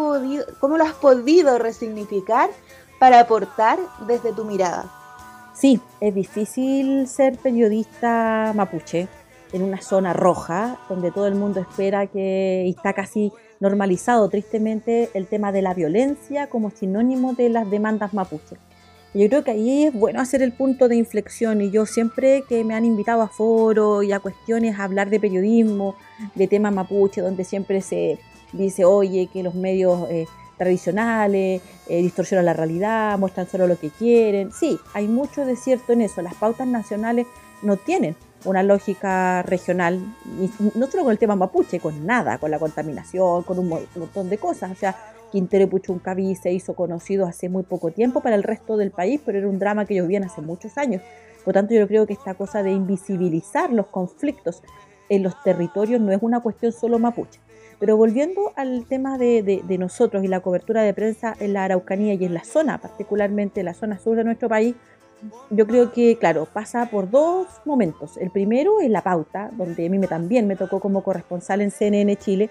cómo 0.60 0.76
lo 0.76 0.84
has 0.84 0.92
podido 0.94 1.58
resignificar 1.58 2.50
para 2.98 3.20
aportar 3.20 3.78
desde 4.06 4.32
tu 4.32 4.44
mirada? 4.44 4.90
Sí, 5.54 5.80
es 6.00 6.14
difícil 6.14 7.08
ser 7.08 7.38
periodista 7.38 8.52
mapuche 8.54 9.08
en 9.52 9.62
una 9.62 9.80
zona 9.80 10.12
roja 10.12 10.78
donde 10.88 11.10
todo 11.10 11.26
el 11.26 11.34
mundo 11.34 11.60
espera 11.60 12.06
que 12.06 12.68
está 12.68 12.92
casi 12.92 13.32
normalizado 13.62 14.28
tristemente 14.28 15.08
el 15.14 15.28
tema 15.28 15.52
de 15.52 15.62
la 15.62 15.72
violencia 15.72 16.48
como 16.48 16.70
sinónimo 16.70 17.32
de 17.32 17.48
las 17.48 17.70
demandas 17.70 18.12
mapuche. 18.12 18.56
Yo 19.14 19.28
creo 19.28 19.44
que 19.44 19.52
ahí 19.52 19.84
es 19.84 19.92
bueno 19.92 20.20
hacer 20.20 20.42
el 20.42 20.52
punto 20.52 20.88
de 20.88 20.96
inflexión 20.96 21.60
y 21.60 21.70
yo 21.70 21.86
siempre 21.86 22.42
que 22.48 22.64
me 22.64 22.74
han 22.74 22.84
invitado 22.84 23.22
a 23.22 23.28
foros 23.28 24.04
y 24.04 24.10
a 24.10 24.18
cuestiones 24.18 24.78
a 24.78 24.84
hablar 24.84 25.10
de 25.10 25.20
periodismo, 25.20 25.94
de 26.34 26.48
temas 26.48 26.74
mapuche, 26.74 27.20
donde 27.20 27.44
siempre 27.44 27.82
se 27.82 28.18
dice, 28.52 28.84
oye, 28.84 29.28
que 29.32 29.44
los 29.44 29.54
medios 29.54 30.10
eh, 30.10 30.26
tradicionales 30.58 31.62
eh, 31.88 32.02
distorsionan 32.02 32.46
la 32.46 32.54
realidad, 32.54 33.16
muestran 33.16 33.46
solo 33.48 33.68
lo 33.68 33.78
que 33.78 33.90
quieren. 33.90 34.50
Sí, 34.50 34.76
hay 34.92 35.06
mucho 35.06 35.44
de 35.46 35.54
cierto 35.54 35.92
en 35.92 36.00
eso. 36.00 36.20
Las 36.20 36.34
pautas 36.34 36.66
nacionales 36.66 37.26
no 37.62 37.76
tienen 37.76 38.16
una 38.44 38.62
lógica 38.62 39.42
regional, 39.42 40.00
no 40.74 40.86
solo 40.86 41.04
con 41.04 41.12
el 41.12 41.18
tema 41.18 41.36
mapuche, 41.36 41.80
con 41.80 42.06
nada, 42.06 42.38
con 42.38 42.50
la 42.50 42.58
contaminación, 42.58 43.42
con 43.42 43.58
un 43.58 43.68
montón 43.68 44.28
de 44.28 44.38
cosas. 44.38 44.70
O 44.70 44.74
sea, 44.74 44.96
Quintero 45.30 45.68
Puchuncaví 45.68 46.34
se 46.34 46.52
hizo 46.52 46.74
conocido 46.74 47.26
hace 47.26 47.48
muy 47.48 47.62
poco 47.62 47.90
tiempo 47.90 48.20
para 48.20 48.36
el 48.36 48.42
resto 48.42 48.76
del 48.76 48.90
país, 48.90 49.20
pero 49.24 49.38
era 49.38 49.48
un 49.48 49.58
drama 49.58 49.86
que 49.86 49.94
ellos 49.94 50.06
vivían 50.06 50.24
hace 50.24 50.42
muchos 50.42 50.76
años. 50.76 51.02
Por 51.44 51.54
tanto, 51.54 51.74
yo 51.74 51.88
creo 51.88 52.06
que 52.06 52.12
esta 52.12 52.34
cosa 52.34 52.62
de 52.62 52.72
invisibilizar 52.72 53.72
los 53.72 53.86
conflictos 53.86 54.62
en 55.08 55.22
los 55.22 55.42
territorios 55.42 56.00
no 56.00 56.12
es 56.12 56.18
una 56.22 56.40
cuestión 56.40 56.72
solo 56.72 56.98
mapuche. 56.98 57.40
Pero 57.78 57.96
volviendo 57.96 58.52
al 58.54 58.86
tema 58.86 59.18
de, 59.18 59.62
nosotros 59.78 60.22
y 60.22 60.28
la 60.28 60.40
cobertura 60.40 60.82
de 60.82 60.94
prensa 60.94 61.34
en 61.40 61.52
la 61.52 61.64
Araucanía 61.64 62.14
y 62.14 62.24
en 62.24 62.34
la 62.34 62.44
zona, 62.44 62.78
particularmente 62.78 63.60
en 63.60 63.66
la 63.66 63.74
zona 63.74 63.98
sur 63.98 64.16
de 64.16 64.24
nuestro 64.24 64.48
país, 64.48 64.76
yo 65.50 65.66
creo 65.66 65.92
que, 65.92 66.18
claro, 66.18 66.46
pasa 66.52 66.86
por 66.86 67.10
dos 67.10 67.46
momentos. 67.64 68.16
El 68.16 68.30
primero 68.30 68.80
es 68.80 68.90
la 68.90 69.02
pauta, 69.02 69.50
donde 69.52 69.86
a 69.86 69.90
mí 69.90 69.98
me, 69.98 70.06
también 70.06 70.46
me 70.46 70.56
tocó 70.56 70.80
como 70.80 71.02
corresponsal 71.02 71.60
en 71.60 71.70
CNN 71.70 72.16
Chile, 72.16 72.50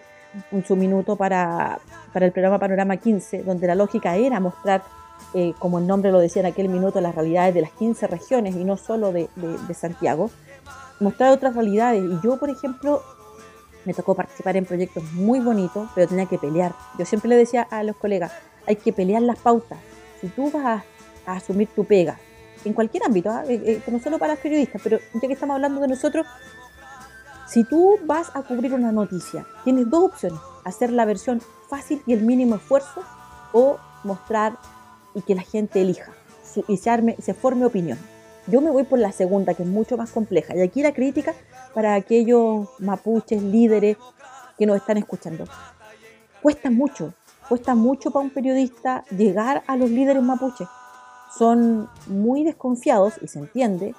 en 0.52 0.66
su 0.66 0.76
minuto 0.76 1.16
para, 1.16 1.80
para 2.14 2.26
el 2.26 2.32
programa 2.32 2.60
Panorama 2.60 2.98
15, 2.98 3.44
donde 3.44 3.68
la 3.68 3.76
lógica 3.76 4.16
era 4.16 4.40
mostrar, 4.40 4.84
eh, 5.34 5.54
como 5.60 5.80
el 5.80 5.88
nombre 5.88 6.12
lo 6.12 6.20
decía 6.20 6.42
en 6.42 6.48
aquel 6.48 6.70
minuto, 6.70 7.02
las 7.02 7.16
realidades 7.16 7.54
de 7.54 7.62
las 7.62 7.72
15 7.72 8.08
regiones 8.08 8.56
y 8.56 8.64
no 8.64 8.78
solo 8.78 9.12
de, 9.12 9.28
de 9.36 9.74
Santiago, 9.74 10.30
mostrar 11.00 11.32
otras 11.32 11.56
realidades. 11.56 12.04
Y 12.04 12.26
yo, 12.26 12.38
por 12.38 12.50
ejemplo, 12.50 13.02
me 13.86 13.94
tocó 13.94 14.16
participar 14.16 14.58
en 14.58 14.66
proyectos 14.66 15.04
muy 15.14 15.40
bonitos, 15.40 15.90
pero 15.96 16.08
tenía 16.08 16.26
que 16.26 16.38
pelear. 16.38 16.74
Yo 16.98 17.06
siempre 17.06 17.30
le 17.30 17.36
decía 17.36 17.64
a 17.70 17.84
los 17.84 17.96
colegas, 17.96 18.32
hay 18.68 18.76
que 18.76 18.94
pelear 18.94 19.22
las 19.22 19.40
pautas. 19.40 19.80
Si 20.20 20.28
tú 20.28 20.52
vas 20.52 20.84
a, 21.26 21.34
asumir 21.34 21.68
tu 21.68 21.86
pega, 21.86 22.20
en 22.66 22.74
cualquier 22.74 23.04
ámbito, 23.04 23.30
¿ah? 23.30 23.44
eh, 23.48 23.82
eh, 23.86 23.92
no 23.92 24.00
solo 24.00 24.20
para 24.20 24.34
los 24.34 24.42
periodistas, 24.42 24.82
pero 24.84 25.00
ya 25.14 25.28
que 25.28 25.34
estamos 25.34 25.56
hablando 25.56 25.82
de 25.82 25.88
nosotros, 25.88 26.26
si 27.48 27.64
tú 27.64 28.00
vas 28.06 28.32
a 28.34 28.44
cubrir 28.44 28.74
una 28.74 28.92
noticia, 28.92 29.46
tienes 29.64 29.90
dos 29.90 30.06
opciones, 30.06 30.40
hacer 30.64 30.92
la 30.92 31.06
versión 31.06 31.42
fácil 31.70 32.02
y 32.06 32.14
el 32.14 32.22
mínimo 32.22 32.56
esfuerzo 32.56 33.04
o 33.54 33.78
mostrar 34.04 34.58
y 35.14 35.22
que 35.22 35.36
la 35.36 35.42
gente 35.42 35.82
elija 35.82 36.14
y 36.68 36.78
se, 36.78 37.16
se 37.22 37.34
forme 37.34 37.66
opinión. 37.66 37.98
Yo 38.48 38.62
me 38.62 38.72
voy 38.72 38.84
por 38.84 39.00
la 39.00 39.12
segunda, 39.12 39.54
que 39.54 39.64
es 39.64 39.70
mucho 39.70 39.98
más 39.98 40.12
compleja. 40.12 40.56
Y 40.56 40.62
aquí 40.62 40.82
la 40.82 40.94
crítica 40.94 41.34
para 41.74 41.94
aquellos 41.94 42.68
mapuches 42.80 43.42
líderes 43.42 43.98
que 44.58 44.66
nos 44.66 44.78
están 44.78 44.98
escuchando. 44.98 45.46
Cuesta 46.42 46.72
mucho, 46.72 47.14
cuesta 47.48 47.76
mucho 47.76 48.12
para 48.12 48.26
un 48.26 48.32
periodista 48.32 49.06
llegar 49.10 49.64
a 49.68 49.76
los 49.78 49.90
líderes 49.90 50.24
mapuches. 50.24 50.68
Son 51.38 51.90
muy 52.08 52.44
desconfiados, 52.44 53.14
y 53.22 53.28
se 53.28 53.40
entiende, 53.40 53.96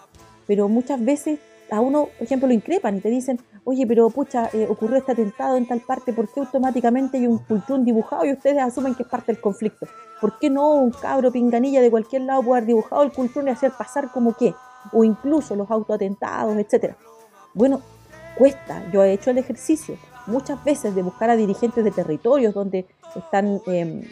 pero 0.47 0.69
muchas 0.69 1.03
veces 1.05 1.39
a 1.71 1.81
uno, 1.81 2.09
por 2.19 2.25
ejemplo, 2.25 2.49
lo 2.49 2.55
increpan 2.55 2.99
y 2.99 3.01
te 3.01 3.09
dicen, 3.09 3.41
oye, 3.65 3.87
pero 3.87 4.11
pucha, 4.11 4.51
eh, 4.53 4.67
ocurrió 4.69 4.99
este 4.99 5.13
atentado 5.13 5.57
en 5.57 5.67
tal 5.67 5.81
parte, 5.81 6.13
¿por 6.13 6.29
qué 6.33 6.41
automáticamente 6.41 7.17
hay 7.17 7.27
un 7.27 7.39
cultrún 7.39 7.85
dibujado 7.85 8.27
y 8.27 8.33
ustedes 8.33 8.59
asumen 8.59 8.95
que 8.95 9.05
es 9.05 9.09
parte 9.09 9.33
del 9.33 9.41
conflicto? 9.41 9.87
¿Por 10.21 10.39
qué 10.39 10.51
no 10.51 10.73
un 10.73 10.91
cabro 10.91 11.33
pinganilla 11.33 11.81
de 11.81 11.91
cualquier 11.91 12.23
lado 12.23 12.43
puede 12.43 12.59
haber 12.59 12.67
dibujado 12.67 13.03
el 13.03 13.13
cultrún 13.13 13.49
y 13.49 13.51
hacer 13.51 13.73
pasar 13.73 14.11
como 14.13 14.35
qué? 14.37 14.55
O 14.93 15.03
incluso 15.03 15.57
los 15.57 15.71
autoatentados, 15.71 16.57
etcétera. 16.59 16.97
Bueno, 17.55 17.81
cuesta, 18.37 18.85
yo 18.93 19.03
he 19.03 19.15
hecho 19.15 19.31
el 19.31 19.39
ejercicio 19.39 19.97
muchas 20.27 20.63
veces 20.65 20.95
de 20.95 21.03
buscar 21.03 21.31
a 21.31 21.37
dirigentes 21.37 21.83
de 21.83 21.91
territorios 21.91 22.55
donde 22.55 22.87
están 23.17 23.61
em, 23.67 24.03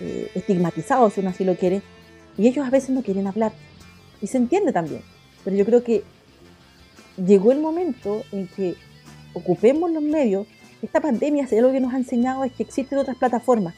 eh, 0.00 0.30
estigmatizados, 0.34 1.12
si 1.12 1.20
uno 1.20 1.30
así 1.30 1.44
lo 1.44 1.54
quiere, 1.56 1.82
y 2.38 2.46
ellos 2.46 2.66
a 2.66 2.70
veces 2.70 2.90
no 2.90 3.02
quieren 3.02 3.26
hablar. 3.26 3.52
Y 4.22 4.28
se 4.28 4.38
entiende 4.38 4.72
también. 4.72 5.02
Pero 5.44 5.56
yo 5.56 5.64
creo 5.64 5.84
que 5.84 6.04
llegó 7.16 7.52
el 7.52 7.60
momento 7.60 8.22
en 8.32 8.46
que 8.48 8.76
ocupemos 9.34 9.90
los 9.90 10.02
medios. 10.02 10.46
Esta 10.80 11.00
pandemia, 11.00 11.46
si 11.46 11.58
algo 11.58 11.72
que 11.72 11.80
nos 11.80 11.92
ha 11.92 11.98
enseñado 11.98 12.44
es 12.44 12.52
que 12.52 12.62
existen 12.62 12.98
otras 12.98 13.16
plataformas. 13.16 13.74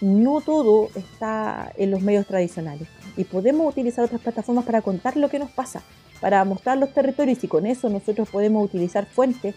No 0.00 0.42
todo 0.42 0.90
está 0.94 1.72
en 1.78 1.90
los 1.90 2.02
medios 2.02 2.26
tradicionales 2.26 2.86
y 3.16 3.24
podemos 3.24 3.72
utilizar 3.72 4.04
otras 4.04 4.20
plataformas 4.20 4.64
para 4.64 4.82
contar 4.82 5.16
lo 5.16 5.28
que 5.30 5.38
nos 5.38 5.50
pasa, 5.50 5.82
para 6.20 6.44
mostrar 6.44 6.76
los 6.78 6.92
territorios 6.92 7.42
y 7.42 7.48
con 7.48 7.66
eso 7.66 7.88
nosotros 7.88 8.28
podemos 8.28 8.64
utilizar 8.64 9.06
fuentes, 9.06 9.54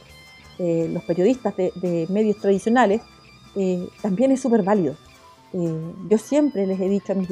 eh, 0.58 0.90
los 0.92 1.04
periodistas 1.04 1.56
de, 1.58 2.08
medios 2.10 2.38
tradicionales, 2.38 3.02
eh, 3.56 3.86
también 4.02 4.32
es 4.32 4.42
súper 4.42 4.64
válido. 4.64 4.96
Eh, 5.54 5.94
yo 6.10 6.18
siempre 6.18 6.66
les 6.66 6.80
he 6.80 6.88
dicho 6.88 7.12
a 7.12 7.16
mis 7.16 7.30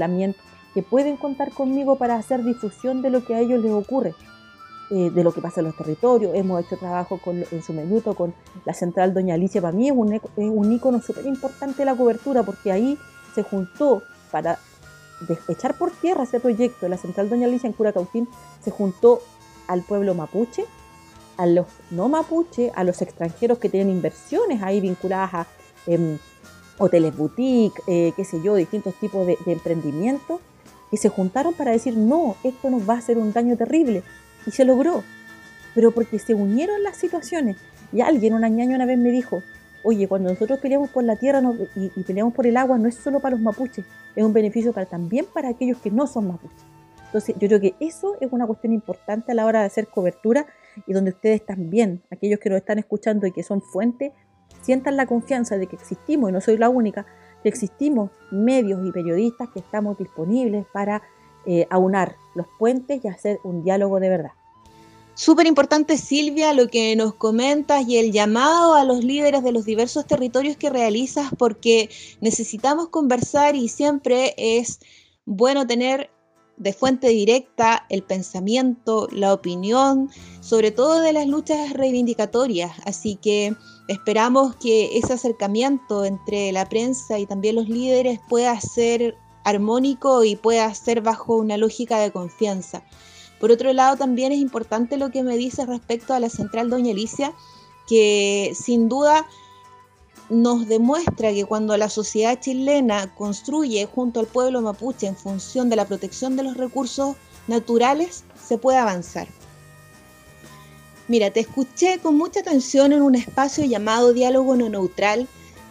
que 0.78 0.84
pueden 0.84 1.18
contar 1.18 1.52
conmigo 1.54 1.96
para 1.96 2.18
hacer 2.18 2.44
difusión 2.44 3.02
de 3.02 3.10
lo 3.10 3.26
que 3.26 3.34
a 3.34 3.40
ellos 3.40 3.64
les 3.64 3.72
ocurre. 3.72 4.14
Eh, 4.92 5.10
de 5.10 5.24
lo 5.24 5.34
que 5.34 5.42
pasa 5.42 5.62
en 5.62 5.66
los 5.66 5.76
territorios. 5.76 6.36
Hemos 6.36 6.64
hecho 6.64 6.78
trabajo 6.78 7.20
en 7.26 7.64
su 7.64 7.74
minuto 7.74 8.14
con 8.14 8.36
la 8.64 8.76
central 8.76 9.12
Doña 9.12 9.34
Alicia. 9.34 9.60
Para 9.60 9.76
mí 9.76 9.88
es 9.88 9.94
un, 9.96 10.14
es 10.14 10.22
un 10.38 10.72
ícono 10.72 11.02
súper 11.02 11.26
importante 11.26 11.84
la 11.84 11.96
cobertura 11.96 12.44
porque 12.44 12.72
ahí 12.72 12.96
se 13.34 13.42
juntó 13.42 14.04
para 14.32 14.60
echar 15.50 15.80
por 15.80 15.90
tierra 15.90 16.26
ese 16.26 16.40
proyecto 16.40 16.88
la 16.88 16.98
central 16.98 17.28
Doña 17.28 17.48
Alicia 17.48 17.66
en 17.66 17.74
Curacautín, 17.74 18.30
se 18.64 18.70
juntó 18.70 19.22
al 19.66 19.82
pueblo 19.82 20.14
mapuche, 20.14 20.64
a 21.38 21.48
los 21.48 21.66
no 21.90 22.08
mapuche, 22.08 22.72
a 22.76 22.84
los 22.84 23.02
extranjeros 23.02 23.58
que 23.58 23.70
tienen 23.70 23.90
inversiones 23.90 24.62
ahí 24.62 24.80
vinculadas 24.80 25.34
a 25.34 25.48
em, 25.88 26.20
hoteles 26.78 27.18
boutique, 27.18 27.82
eh, 27.88 28.14
qué 28.16 28.24
sé 28.24 28.44
yo, 28.44 28.54
distintos 28.54 28.94
tipos 29.00 29.26
de, 29.26 29.40
de 29.44 29.54
emprendimientos, 29.54 30.40
y 30.92 30.98
se 30.98 31.10
juntaron 31.10 31.54
para 31.54 31.72
decir, 31.72 31.98
no, 31.98 32.36
esto 32.44 32.70
nos 32.70 32.88
va 32.88 32.96
a 32.96 32.98
hacer 32.98 33.18
un 33.18 33.34
daño 33.34 33.58
terrible. 33.58 34.04
Y 34.46 34.52
se 34.52 34.66
logró. 34.66 35.04
Pero 35.76 35.92
porque 35.92 36.20
se 36.20 36.34
unieron 36.34 36.82
las 36.84 36.98
situaciones. 36.98 37.58
Y 37.92 38.02
alguien, 38.02 38.34
un 38.34 38.44
año 38.44 38.76
una 38.76 38.86
vez 38.86 38.98
me 38.98 39.12
dijo, 39.12 39.42
oye, 39.84 40.08
cuando 40.08 40.30
nosotros 40.30 40.60
peleamos 40.60 40.90
por 40.90 41.04
la 41.04 41.16
tierra 41.16 41.42
y, 41.76 42.04
peleamos 42.04 42.34
por 42.34 42.48
el 42.48 42.58
agua, 42.58 42.78
no 42.78 42.88
es 42.88 42.96
solo 42.96 43.20
para 43.20 43.36
los 43.36 43.42
mapuches, 43.42 43.86
es 44.16 44.24
un 44.24 44.34
beneficio 44.34 44.74
también 44.74 45.26
para 45.34 45.50
aquellos 45.50 45.78
que 45.78 45.92
no 45.92 46.08
son 46.08 46.28
mapuches. 46.28 46.66
Entonces, 47.06 47.36
yo 47.40 47.48
creo 47.48 47.62
que 47.62 47.76
eso 47.80 48.16
es 48.20 48.30
una 48.32 48.46
cuestión 48.46 48.74
importante 48.74 49.32
a 49.32 49.36
la 49.36 49.46
hora 49.46 49.62
de 49.62 49.68
hacer 49.68 49.88
cobertura 49.88 50.46
y 50.86 50.94
donde 50.94 51.12
ustedes 51.12 51.46
también, 51.46 52.04
aquellos 52.12 52.40
que 52.40 52.50
nos 52.50 52.58
están 52.58 52.80
escuchando 52.80 53.26
y 53.28 53.32
que 53.32 53.44
son 53.44 53.62
fuentes, 53.62 54.12
sientan 54.62 54.98
la 54.98 55.06
confianza 55.06 55.58
de 55.58 55.68
que 55.68 55.78
existimos, 55.78 56.30
y 56.30 56.34
no 56.34 56.42
soy 56.42 56.58
la 56.58 56.68
única, 56.68 57.06
existimos 57.48 58.12
medios 58.32 58.86
y 58.86 58.92
periodistas 58.92 59.50
que 59.50 59.60
estamos 59.60 59.98
disponibles 59.98 60.66
para 60.74 61.02
eh, 61.46 61.68
aunar 61.70 62.16
los 62.36 62.48
puentes 62.60 63.04
y 63.04 63.08
hacer 63.08 63.40
un 63.44 63.64
diálogo 63.64 64.00
de 64.00 64.10
verdad. 64.10 64.32
Súper 65.14 65.48
importante, 65.48 65.98
Silvia, 65.98 66.54
lo 66.54 66.68
que 66.68 66.96
nos 66.96 67.16
comentas 67.16 67.88
y 67.88 67.98
el 67.98 68.12
llamado 68.12 68.76
a 68.76 68.84
los 68.84 69.04
líderes 69.04 69.44
de 69.44 69.52
los 69.52 69.66
diversos 69.66 70.06
territorios 70.06 70.58
que 70.58 70.70
realizas, 70.70 71.32
porque 71.40 71.90
necesitamos 72.22 72.90
conversar 72.90 73.56
y 73.56 73.68
siempre 73.68 74.36
es 74.38 74.80
bueno 75.26 75.66
tener 75.66 76.12
de 76.58 76.74
fuente 76.74 77.10
directa 77.10 77.86
el 77.90 78.04
pensamiento, 78.04 79.08
la 79.12 79.34
opinión, 79.34 80.10
sobre 80.40 80.72
todo 80.72 81.00
de 81.00 81.14
las 81.14 81.28
luchas 81.28 81.74
reivindicatorias. 81.74 82.72
Así 82.86 83.16
que 83.16 83.56
esperamos 83.88 84.56
que 84.56 84.98
ese 84.98 85.14
acercamiento 85.14 86.06
entre 86.06 86.52
la 86.52 86.68
prensa 86.68 87.20
y 87.20 87.26
también 87.26 87.56
los 87.56 87.70
líderes 87.70 88.20
pueda 88.28 88.60
ser 88.60 89.18
armónico 89.44 90.24
y 90.24 90.36
pueda 90.36 90.74
ser 90.74 91.02
bajo 91.02 91.38
una 91.38 91.58
lógica 91.58 92.00
de 92.00 92.12
confianza. 92.12 92.84
Por 93.40 93.52
otro 93.52 93.72
lado, 93.72 93.96
también 93.96 94.32
es 94.32 94.40
importante 94.40 94.98
lo 94.98 95.10
que 95.10 95.24
me 95.24 95.38
dice 95.38 95.66
respecto 95.66 96.14
a 96.14 96.20
la 96.20 96.30
central 96.30 96.70
Doña 96.70 96.92
Alicia, 96.92 97.34
que 97.88 98.52
sin 98.56 98.90
duda 98.90 99.26
nos 100.30 100.68
demuestra 100.68 101.32
que 101.32 101.46
cuando 101.46 101.78
la 101.78 101.90
sociedad 101.90 102.40
chilena 102.40 103.14
construye 103.16 103.86
junto 103.86 104.20
al 104.20 104.28
pueblo 104.28 104.62
mapuche 104.62 105.08
en 105.08 105.16
función 105.16 105.70
de 105.70 105.78
la 105.78 105.86
protección 105.86 106.36
de 106.36 106.44
los 106.44 106.58
recursos 106.58 107.16
naturales, 107.48 108.26
se 108.36 108.58
puede 108.58 108.78
avanzar. 108.78 109.30
Mira, 111.08 111.32
te 111.32 111.40
escuché 111.40 112.00
con 112.00 112.18
mucha 112.18 112.42
atención 112.42 112.92
en 112.92 113.02
un 113.02 113.16
espacio 113.16 113.66
llamado 113.66 114.14
Diálogo 114.14 114.56
No 114.56 114.70
Neutral, 114.70 115.28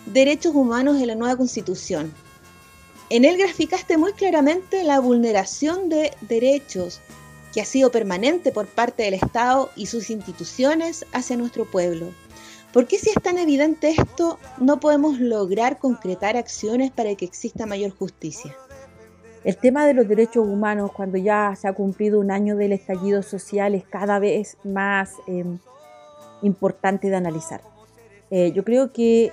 Derechos 0.07 0.55
Humanos 0.55 0.99
de 0.99 1.07
la 1.07 1.15
Nueva 1.15 1.37
Constitución, 1.37 2.15
en 3.09 3.25
él 3.25 3.37
graficaste 3.39 3.99
muy 3.99 4.13
claramente 4.15 4.83
la 4.83 4.99
vulneración 4.99 5.89
de 5.89 6.13
derechos 6.23 7.01
que 7.55 7.61
ha 7.61 7.65
sido 7.65 7.93
permanente 7.93 8.51
por 8.51 8.67
parte 8.67 9.05
del 9.05 9.15
Estado 9.15 9.71
y 9.77 9.87
sus 9.87 10.11
instituciones 10.11 11.07
hacia 11.13 11.37
nuestro 11.37 11.65
pueblo. 11.67 12.13
¿Por 12.73 12.89
qué 12.89 12.99
si 12.99 13.11
es 13.11 13.23
tan 13.23 13.39
evidente 13.39 13.95
esto 13.97 14.41
no 14.59 14.81
podemos 14.81 15.21
lograr 15.21 15.79
concretar 15.79 16.37
acciones 16.37 16.91
para 16.91 17.15
que 17.15 17.25
exista 17.25 17.65
mayor 17.65 17.93
justicia? 17.97 18.57
El 19.47 19.57
tema 19.57 19.87
de 19.87 19.95
los 19.95 20.07
derechos 20.07 20.47
humanos, 20.47 20.91
cuando 20.93 21.17
ya 21.17 21.55
se 21.57 21.69
ha 21.69 21.73
cumplido 21.73 22.21
un 22.21 22.31
año 22.31 22.57
del 22.57 22.73
estallido 22.73 23.23
social, 23.23 23.75
es 23.75 23.85
cada 23.85 24.19
vez 24.19 24.59
más 24.65 25.13
em, 25.27 25.59
importante 26.43 27.09
de 27.09 27.17
analizar. 27.17 27.63
Eh, 28.31 28.53
yo 28.53 28.65
creo 28.65 28.93
que 28.93 29.33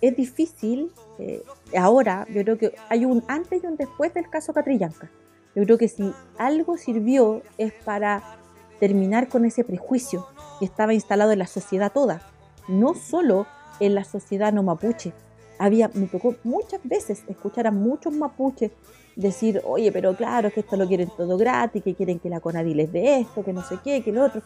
es 0.00 0.14
difícil 0.14 0.92
eh, 1.18 1.42
ahora 1.76 2.26
yo 2.30 2.42
creo 2.42 2.58
que 2.58 2.74
hay 2.88 3.04
un 3.04 3.24
antes 3.28 3.62
y 3.62 3.66
un 3.66 3.76
después 3.76 4.12
del 4.12 4.28
caso 4.28 4.52
Catrillanca. 4.52 5.10
Yo 5.54 5.64
creo 5.64 5.78
que 5.78 5.88
si 5.88 6.12
algo 6.36 6.76
sirvió 6.76 7.42
es 7.56 7.72
para 7.72 8.38
terminar 8.78 9.28
con 9.28 9.46
ese 9.46 9.64
prejuicio 9.64 10.26
que 10.58 10.66
estaba 10.66 10.92
instalado 10.92 11.32
en 11.32 11.38
la 11.38 11.46
sociedad 11.46 11.92
toda, 11.92 12.20
no 12.68 12.94
solo 12.94 13.46
en 13.80 13.94
la 13.94 14.04
sociedad 14.04 14.52
no 14.52 14.62
mapuche. 14.62 15.14
Había, 15.58 15.90
me 15.94 16.06
tocó 16.06 16.34
muchas 16.44 16.80
veces 16.84 17.22
escuchar 17.26 17.66
a 17.66 17.70
muchos 17.70 18.12
mapuches 18.12 18.72
decir, 19.16 19.62
oye, 19.64 19.90
pero 19.90 20.14
claro, 20.14 20.52
que 20.52 20.60
esto 20.60 20.76
lo 20.76 20.86
quieren 20.86 21.10
todo 21.16 21.36
gratis, 21.36 21.82
que 21.82 21.94
quieren 21.94 22.18
que 22.18 22.28
la 22.28 22.40
CONADI 22.40 22.74
les 22.74 22.92
dé 22.92 23.20
esto, 23.20 23.42
que 23.42 23.52
no 23.52 23.62
sé 23.62 23.78
qué, 23.82 24.02
que 24.02 24.12
lo 24.12 24.24
otro, 24.24 24.42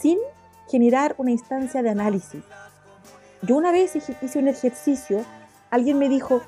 sin 0.00 0.18
generar 0.68 1.14
una 1.18 1.30
instancia 1.30 1.82
de 1.82 1.90
análisis. 1.90 2.42
Yo 3.42 3.56
una 3.56 3.72
vez 3.72 3.96
hice 3.96 4.38
un 4.38 4.48
ejercicio, 4.48 5.24
alguien 5.70 5.98
me 5.98 6.08
dijo, 6.08 6.42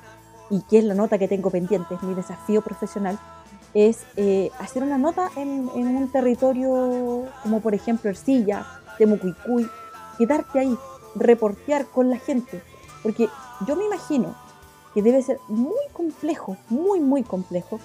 y 0.49 0.61
que 0.63 0.79
es 0.79 0.83
la 0.83 0.93
nota 0.93 1.17
que 1.17 1.27
tengo 1.27 1.49
pendiente, 1.49 1.95
es 1.95 2.03
mi 2.03 2.13
desafío 2.13 2.61
profesional, 2.61 3.17
es 3.73 4.05
eh, 4.15 4.51
hacer 4.59 4.83
una 4.83 4.97
nota 4.97 5.29
en, 5.35 5.69
un 5.69 6.11
territorio 6.11 7.25
como 7.43 7.59
por 7.59 7.73
ejemplo 7.73 8.09
Ercilla, 8.09 8.65
Temucuicuy, 8.97 9.69
quedarte 10.17 10.59
ahí, 10.59 10.77
reportear 11.15 11.85
con 11.85 12.09
la 12.09 12.17
gente, 12.17 12.61
porque 13.03 13.27
yo 13.67 13.75
me 13.75 13.85
imagino 13.85 14.35
que 14.95 15.03
debe 15.03 15.21
ser 15.21 15.39
muy 15.49 15.85
complejo, 15.91 16.57
muy, 16.69 17.01
muy 17.01 17.21
complejo, 17.21 17.79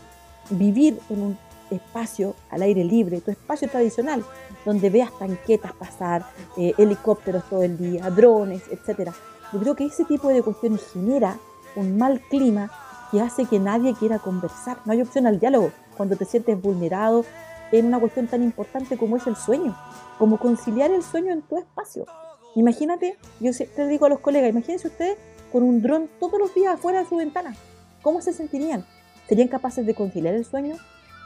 vivir 0.49 0.99
en 1.11 1.23
un 1.23 1.39
espacio 1.71 2.35
al 2.51 2.63
aire 2.63 2.85
libre, 2.85 3.21
tu 3.21 3.33
espacio 3.33 3.69
tradicional, 3.69 4.25
donde 4.65 4.91
veas 4.91 5.11
tanquetas 5.19 5.73
pasar, 5.73 6.25
eh, 6.57 6.73
helicópteros 6.79 7.45
todo 7.51 7.63
el 7.63 7.77
día, 7.77 8.09
drones, 8.11 8.63
etc. 8.71 9.11
Yo 9.53 9.61
creo 9.61 9.75
que 9.75 9.87
ese 9.87 10.05
tipo 10.05 10.29
de 10.29 10.43
cuestiones 10.43 10.83
genera 10.93 11.37
un 11.77 11.99
mal 11.99 12.21
clima 12.31 12.71
que 13.11 13.21
hace 13.21 13.45
que 13.45 13.59
nadie 13.59 13.95
quiera 13.95 14.21
conversar. 14.21 14.79
No 14.85 14.93
hay 14.93 15.03
opción 15.03 15.27
al 15.27 15.41
diálogo 15.41 15.73
cuando 15.97 16.17
te 16.17 16.25
sientes 16.25 16.61
vulnerado 16.63 17.25
en 17.73 17.87
una 17.87 17.99
cuestión 17.99 18.29
tan 18.29 18.43
importante 18.43 18.97
como 18.97 19.17
es 19.17 19.27
el 19.27 19.37
sueño, 19.37 19.77
como 20.19 20.39
conciliar 20.39 20.91
el 20.93 21.03
sueño 21.03 21.33
en 21.33 21.43
tu 21.43 21.59
espacio. 21.59 22.07
Imagínate, 22.55 23.17
yo 23.39 23.53
te 23.53 23.87
digo 23.87 24.07
a 24.07 24.09
los 24.09 24.21
colegas, 24.21 24.51
imagínense 24.51 24.89
ustedes 24.89 25.19
con 25.51 25.63
un 25.63 25.83
dron 25.83 26.09
todos 26.19 26.39
los 26.39 26.55
días 26.55 26.75
afuera 26.75 27.03
de 27.03 27.09
su 27.09 27.17
ventana. 27.17 27.55
¿Cómo 28.03 28.21
se 28.23 28.33
sentirían? 28.33 28.85
¿Serían 29.29 29.49
capaces 29.49 29.87
de 29.87 29.95
conciliar 29.95 30.35
el 30.35 30.45
sueño? 30.45 30.77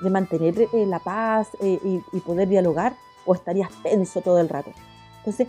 ¿De 0.02 0.10
mantener 0.10 0.58
eh, 0.58 0.86
la 0.86 0.98
paz 0.98 1.48
eh, 1.60 1.78
y, 2.12 2.20
poder 2.20 2.48
dialogar? 2.48 2.96
¿O 3.24 3.34
estarías 3.34 3.70
tenso 3.82 4.20
todo 4.20 4.38
el 4.40 4.48
rato? 4.48 4.72
Entonces, 5.18 5.48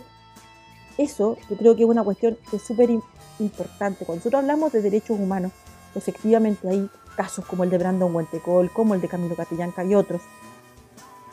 eso 0.96 1.36
yo 1.50 1.56
creo 1.56 1.76
que 1.76 1.82
es 1.82 1.88
una 1.88 2.04
cuestión 2.04 2.38
que 2.50 2.56
es 2.56 2.62
súper 2.62 2.90
importante. 3.38 4.04
Cuando 4.04 4.20
nosotros 4.20 4.40
hablamos 4.40 4.72
de 4.72 4.82
derechos 4.82 5.18
humanos, 5.18 5.52
efectivamente 5.94 6.68
hay 6.68 6.88
casos 7.16 7.44
como 7.44 7.64
el 7.64 7.70
de 7.70 7.78
Brandon 7.78 8.14
Huentecol, 8.14 8.70
como 8.72 8.94
el 8.94 9.00
de 9.00 9.08
Camilo 9.08 9.34
Catillanca 9.36 9.84
y 9.84 9.94
otros, 9.94 10.22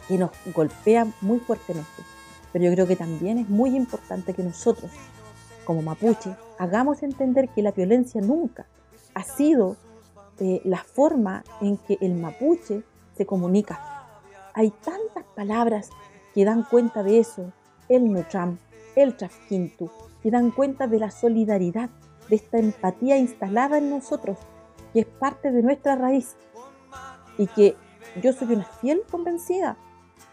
que 0.08 0.18
nos 0.18 0.32
golpean 0.54 1.14
muy 1.22 1.40
fuertemente. 1.40 1.90
Pero 2.52 2.66
yo 2.66 2.72
creo 2.72 2.88
que 2.88 2.96
también 2.96 3.38
es 3.38 3.50
muy 3.50 3.76
importante 3.76 4.34
que 4.34 4.44
nosotros, 4.44 4.92
como 5.66 5.82
mapuche, 5.82 6.36
hagamos 6.64 7.04
entender 7.04 7.50
que 7.50 7.62
la 7.62 7.72
violencia 7.72 8.22
nunca 8.22 8.66
ha 9.14 9.24
sido 9.24 9.76
eh, 10.40 10.62
la 10.64 10.78
forma 10.78 11.44
en 11.62 11.78
que 11.78 11.98
el 12.00 12.16
mapuche 12.16 12.84
se 13.16 13.26
comunica. 13.26 14.08
Hay 14.54 14.72
tantas 14.72 15.26
palabras 15.36 15.90
que 16.34 16.46
dan 16.46 16.64
cuenta 16.64 17.04
de 17.04 17.20
eso, 17.20 17.52
el 17.90 18.12
Nucham, 18.12 18.58
el 18.96 19.18
Trafquintu, 19.18 19.92
que 20.22 20.32
dan 20.32 20.52
cuenta 20.52 20.88
de 20.88 21.00
la 21.00 21.12
solidaridad, 21.12 21.90
de 22.30 22.38
esta 22.38 22.60
empatía 22.60 23.18
instalada 23.18 23.78
en 23.78 23.90
nosotros, 23.90 24.38
que 24.94 25.02
es 25.02 25.06
parte 25.06 25.52
de 25.52 25.62
nuestra 25.64 25.96
raíz 25.96 26.38
y 27.38 27.48
que 27.48 27.76
yo 28.22 28.32
soy 28.32 28.54
una 28.54 28.64
fiel 28.64 29.02
convencida 29.12 29.76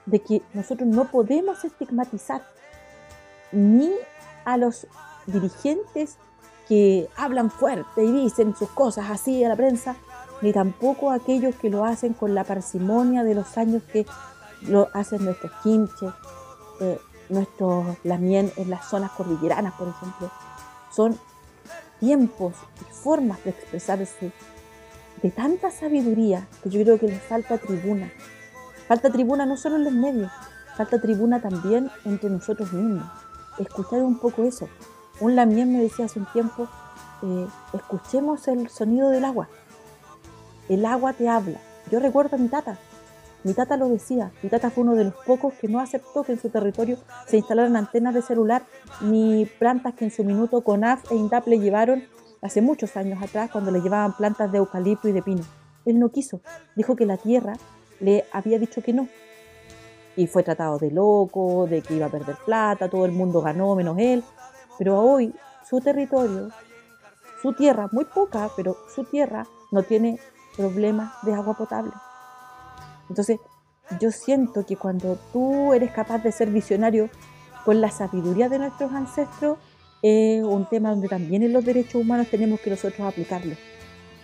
de 0.07 0.21
que 0.21 0.43
nosotros 0.55 0.89
no 0.89 1.07
podemos 1.07 1.65
estigmatizar 1.65 2.43
ni 3.51 3.91
a 4.45 4.57
los 4.57 4.87
dirigentes 5.27 6.17
que 6.69 7.09
hablan 7.17 7.51
fuerte 7.51 8.05
y 8.05 8.13
dicen 8.13 8.55
sus 8.57 8.69
cosas 8.71 9.11
así 9.11 9.43
a 9.45 9.49
la 9.49 9.57
prensa, 9.57 9.97
ni 10.41 10.53
tampoco 10.53 11.11
aquellos 11.11 11.55
que 11.57 11.71
lo 11.71 11.85
hacen 11.85 12.15
con 12.15 12.35
la 12.35 12.45
parsimonia 12.45 13.25
de 13.25 13.35
los 13.35 13.59
años 13.59 13.83
que 13.93 14.07
lo 14.63 14.89
hacen 14.95 15.25
nuestros 15.25 15.53
quinches, 15.63 16.13
eh, 16.81 16.99
nuestros 17.29 17.97
lamien 18.05 18.53
en 18.57 18.71
las 18.71 18.89
zonas 18.89 19.11
cordilleranas, 19.13 19.75
por 19.75 19.89
ejemplo. 19.89 20.31
Son 20.95 21.19
tiempos 21.99 22.55
y 22.81 22.93
formas 22.93 23.43
de 23.45 23.51
expresarse 23.51 24.33
de 25.23 25.31
tanta 25.31 25.71
sabiduría 25.71 26.49
que 26.63 26.71
yo 26.71 26.83
creo 26.83 26.99
que 26.99 27.09
les 27.09 27.23
falta 27.23 27.59
tribuna. 27.59 28.11
Falta 28.89 29.11
tribuna 29.11 29.47
no 29.47 29.57
solo 29.57 29.77
en 29.77 29.85
los 29.85 29.93
medios, 29.93 30.33
falta 30.77 31.01
tribuna 31.01 31.41
también 31.41 31.91
entre 32.05 32.31
nosotros 32.31 32.73
mismos. 32.73 33.05
Escuchar 33.59 34.03
un 34.03 34.19
poco 34.19 34.45
eso. 34.45 34.69
Un 35.21 35.37
lamien 35.37 35.71
me 35.73 35.83
decía 35.83 36.07
hace 36.07 36.19
un 36.19 36.27
tiempo, 36.33 36.67
eh, 37.23 37.47
escuchemos 37.75 38.49
el 38.49 38.69
sonido 38.69 39.11
del 39.11 39.25
agua. 39.25 39.49
El 40.69 40.87
agua 40.87 41.13
te 41.13 41.29
habla. 41.29 41.61
Yo 41.91 42.01
recuerdo 42.01 42.37
a 42.37 42.39
mi 42.39 42.49
tata. 42.49 42.79
Mi 43.45 43.53
tata 43.53 43.77
lo 43.77 43.89
decía. 43.89 44.33
Mi 44.43 44.49
tata 44.49 44.71
fue 44.71 44.85
uno 44.85 44.95
de 44.95 45.05
los 45.05 45.15
pocos 45.15 45.55
que 45.55 45.69
no 45.69 45.81
aceptó 45.81 46.23
que 46.25 46.33
en 46.33 46.41
su 46.41 46.49
territorio 46.49 46.97
se 47.27 47.37
instalaran 47.39 47.77
antenas 47.77 48.15
de 48.15 48.23
celular 48.23 48.63
ni 49.01 49.47
plantas 49.59 49.95
que 49.95 50.07
en 50.07 50.11
su 50.11 50.25
minuto 50.25 50.63
CONAF 50.63 51.11
e 51.11 51.17
INDAP 51.17 51.47
le 51.49 51.59
llevaron 51.59 52.05
hace 52.43 52.63
muchos 52.63 52.97
años 52.97 53.23
atrás 53.23 53.51
cuando 53.51 53.71
le 53.71 53.81
llevaban 53.81 54.17
plantas 54.17 54.51
de 54.53 54.59
eucalipto 54.59 55.09
y 55.09 55.13
de 55.13 55.23
pino. 55.23 55.43
Él 55.85 55.99
no 55.99 56.11
quiso, 56.11 56.41
dijo 56.77 56.97
que 56.97 57.07
la 57.07 57.17
tierra 57.17 57.55
le 58.01 58.25
había 58.33 58.59
dicho 58.59 58.83
que 58.83 58.93
no. 58.93 59.09
Y 60.17 60.27
fue 60.27 60.43
tratado 60.43 60.79
de 60.79 60.91
loco, 60.91 61.67
de 61.67 61.83
que 61.83 61.95
iba 61.95 62.07
a 62.07 62.11
perder 62.11 62.37
plata, 62.45 62.89
todo 62.89 63.05
el 63.05 63.13
mundo 63.13 63.41
ganó 63.41 63.75
menos 63.75 63.97
él. 63.99 64.23
Pero 64.81 64.99
hoy 64.99 65.35
su 65.69 65.79
territorio, 65.83 66.49
su 67.43 67.53
tierra, 67.53 67.91
muy 67.93 68.07
poca, 68.07 68.49
pero 68.57 68.79
su 68.95 69.05
tierra 69.05 69.47
no 69.71 69.83
tiene 69.83 70.19
problemas 70.57 71.13
de 71.23 71.35
agua 71.35 71.53
potable. 71.53 71.93
Entonces, 73.11 73.39
yo 74.01 74.11
siento 74.11 74.65
que 74.65 74.77
cuando 74.77 75.19
tú 75.35 75.75
eres 75.75 75.91
capaz 75.91 76.23
de 76.23 76.33
ser 76.33 76.49
visionario 76.49 77.11
con 77.67 77.83
la 77.83 77.91
sabiduría 77.91 78.49
de 78.49 78.59
nuestros 78.59 78.91
ancestros, 78.93 79.59
es 80.01 80.43
un 80.43 80.67
tema 80.67 80.89
donde 80.89 81.09
también 81.09 81.43
en 81.43 81.53
los 81.53 81.63
derechos 81.63 81.97
humanos 81.97 82.29
tenemos 82.31 82.59
que 82.61 82.71
nosotros 82.71 83.07
aplicarlo. 83.07 83.57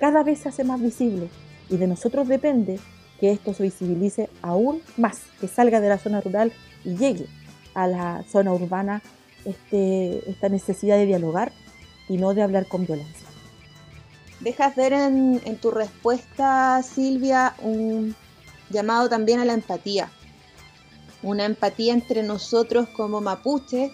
Cada 0.01 0.23
vez 0.23 0.39
se 0.39 0.49
hace 0.49 0.65
más 0.65 0.81
visible 0.81 1.29
y 1.69 1.77
de 1.77 1.87
nosotros 1.87 2.29
depende 2.29 2.81
que 3.21 3.31
esto 3.31 3.53
se 3.53 3.63
visibilice 3.63 4.31
aún 4.41 4.81
más, 4.97 5.21
que 5.39 5.49
salga 5.49 5.83
de 5.83 5.91
la 5.91 5.99
zona 5.99 6.23
rural 6.23 6.51
y 6.83 6.97
llegue 6.97 7.27
a 7.75 7.87
la 7.87 8.25
zona 8.31 8.55
urbana 8.55 9.03
este, 9.47 10.29
esta 10.31 10.49
necesidad 10.49 10.97
de 10.97 11.07
dialogar 11.07 11.53
y 12.09 12.19
no 12.19 12.35
de 12.35 12.43
hablar 12.43 12.67
con 12.67 12.85
violencia. 12.87 13.27
Dejas 14.41 14.77
ver 14.77 14.93
en, 14.93 15.41
en 15.45 15.57
tu 15.57 15.71
respuesta, 15.71 16.83
Silvia, 16.83 17.55
un 17.63 18.15
llamado 18.71 19.09
también 19.09 19.41
a 19.41 19.45
la 19.45 19.55
empatía. 19.55 20.11
Una 21.23 21.45
empatía 21.45 21.95
entre 21.95 22.23
nosotros 22.23 22.89
como 22.91 23.21
mapuche 23.21 23.93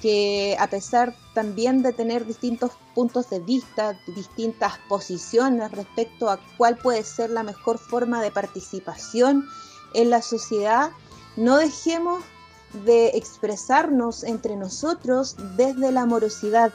que 0.00 0.56
a 0.58 0.66
pesar 0.68 1.14
también 1.34 1.82
de 1.82 1.92
tener 1.92 2.26
distintos 2.26 2.72
puntos 2.94 3.28
de 3.30 3.40
vista, 3.40 3.98
distintas 4.14 4.78
posiciones 4.88 5.70
respecto 5.72 6.30
a 6.30 6.40
cuál 6.56 6.76
puede 6.78 7.04
ser 7.04 7.30
la 7.30 7.42
mejor 7.42 7.78
forma 7.78 8.22
de 8.22 8.30
participación 8.30 9.46
en 9.94 10.10
la 10.10 10.22
sociedad, 10.22 10.90
no 11.36 11.58
dejemos 11.58 12.24
de 12.72 13.08
expresarnos 13.08 14.24
entre 14.24 14.56
nosotros 14.56 15.36
desde 15.56 15.92
la 15.92 16.02
amorosidad, 16.02 16.72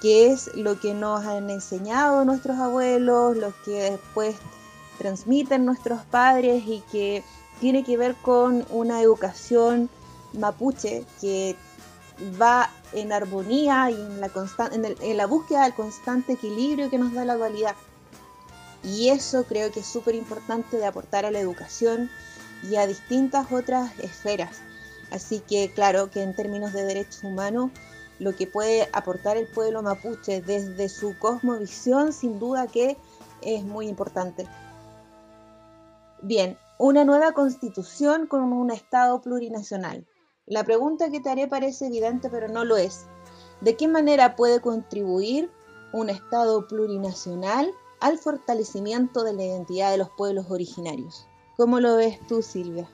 que 0.00 0.32
es 0.32 0.54
lo 0.54 0.78
que 0.78 0.94
nos 0.94 1.24
han 1.24 1.50
enseñado 1.50 2.24
nuestros 2.24 2.58
abuelos, 2.58 3.36
lo 3.36 3.52
que 3.64 3.90
después 3.90 4.36
transmiten 4.98 5.64
nuestros 5.64 6.02
padres 6.02 6.62
y 6.66 6.82
que 6.92 7.24
tiene 7.60 7.84
que 7.84 7.96
ver 7.96 8.14
con 8.16 8.64
una 8.70 9.00
educación 9.00 9.88
mapuche 10.32 11.04
que 11.20 11.56
va 12.40 12.70
en 12.92 13.12
armonía 13.12 13.90
y 13.90 13.94
en 13.94 14.20
la, 14.20 14.30
en, 14.72 15.16
la 15.16 15.26
búsqueda 15.26 15.64
del 15.64 15.74
constante 15.74 16.34
equilibrio 16.34 16.90
que 16.90 16.98
nos 16.98 17.12
da 17.12 17.24
la 17.24 17.36
dualidad. 17.36 17.74
Y 18.84 19.08
eso 19.08 19.44
creo 19.44 19.70
que 19.70 19.80
es 19.80 19.86
súper 19.86 20.14
importante 20.14 20.76
de 20.76 20.86
aportar 20.86 21.24
a 21.24 21.30
la 21.30 21.38
educación 21.38 22.10
y 22.68 22.76
a 22.76 22.86
distintas 22.86 23.50
otras 23.52 23.98
esferas. 24.00 24.60
Así 25.12 25.40
que 25.40 25.70
claro 25.74 26.10
que 26.10 26.22
en 26.22 26.34
términos 26.34 26.72
de 26.72 26.84
derechos 26.84 27.22
humanos, 27.22 27.70
lo 28.18 28.34
que 28.34 28.46
puede 28.46 28.88
aportar 28.92 29.36
el 29.36 29.46
pueblo 29.46 29.82
mapuche 29.82 30.40
desde 30.40 30.88
su 30.88 31.18
cosmovisión, 31.18 32.12
sin 32.12 32.38
duda 32.38 32.66
que 32.66 32.96
es 33.42 33.62
muy 33.62 33.88
importante. 33.88 34.48
Bien, 36.22 36.56
una 36.78 37.04
nueva 37.04 37.32
constitución 37.32 38.26
con 38.26 38.52
un 38.52 38.70
Estado 38.70 39.20
plurinacional. 39.20 40.06
La 40.46 40.64
pregunta 40.64 41.10
que 41.10 41.20
te 41.20 41.28
haré 41.28 41.46
parece 41.46 41.88
evidente, 41.88 42.30
pero 42.30 42.48
no 42.48 42.64
lo 42.64 42.76
es. 42.76 43.06
¿De 43.60 43.76
qué 43.76 43.88
manera 43.88 44.34
puede 44.34 44.60
contribuir 44.60 45.50
un 45.92 46.08
Estado 46.08 46.66
plurinacional 46.66 47.70
al 48.00 48.18
fortalecimiento 48.18 49.24
de 49.24 49.34
la 49.34 49.44
identidad 49.44 49.90
de 49.90 49.98
los 49.98 50.08
pueblos 50.10 50.46
originarios? 50.48 51.26
¿Cómo 51.56 51.80
lo 51.80 51.96
ves 51.96 52.18
tú, 52.26 52.40
Silvia? 52.40 52.88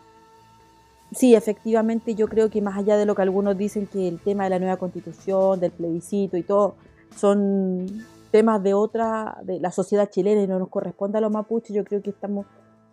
Sí, 1.12 1.35
efectivamente, 1.35 2.14
yo 2.14 2.29
creo 2.29 2.51
que 2.51 2.61
más 2.61 2.77
allá 2.77 2.97
de 2.97 3.07
lo 3.07 3.14
que 3.14 3.23
algunos 3.23 3.57
dicen 3.57 3.87
que 3.87 4.09
el 4.09 4.21
tema 4.21 4.44
de 4.44 4.51
la 4.51 4.59
nueva 4.59 4.77
constitución, 4.77 5.59
del 5.59 5.71
plebiscito 5.71 6.37
y 6.37 6.42
todo, 6.42 6.75
son 7.16 7.87
temas 8.31 8.62
de 8.62 8.75
otra, 8.75 9.38
de 9.42 9.59
la 9.59 9.71
sociedad 9.71 10.11
chilena 10.11 10.42
y 10.42 10.47
no 10.47 10.59
nos 10.59 10.68
corresponde 10.68 11.18
a 11.18 11.21
los 11.23 11.33
mapuches, 11.33 11.75
yo 11.75 11.85
creo 11.85 12.03
que 12.03 12.11
estamos 12.11 12.47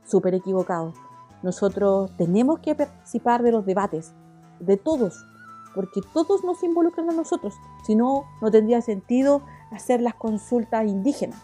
súper 0.05 0.33
equivocados. 0.33 0.95
Nosotros 1.43 2.11
tenemos 2.17 2.59
que 2.59 2.73
participar 2.73 3.43
de 3.43 3.51
los 3.51 3.65
debates, 3.65 4.13
de 4.59 4.77
todos, 4.77 5.25
porque 5.73 6.01
todos 6.13 6.43
nos 6.45 6.63
involucran 6.63 7.09
a 7.09 7.13
nosotros, 7.13 7.53
si 7.85 7.95
no, 7.95 8.23
no 8.41 8.49
tendría 8.49 8.81
sentido 8.81 9.41
hacer 9.71 10.01
las 10.01 10.15
consultas 10.15 10.87
indígenas. 10.87 11.41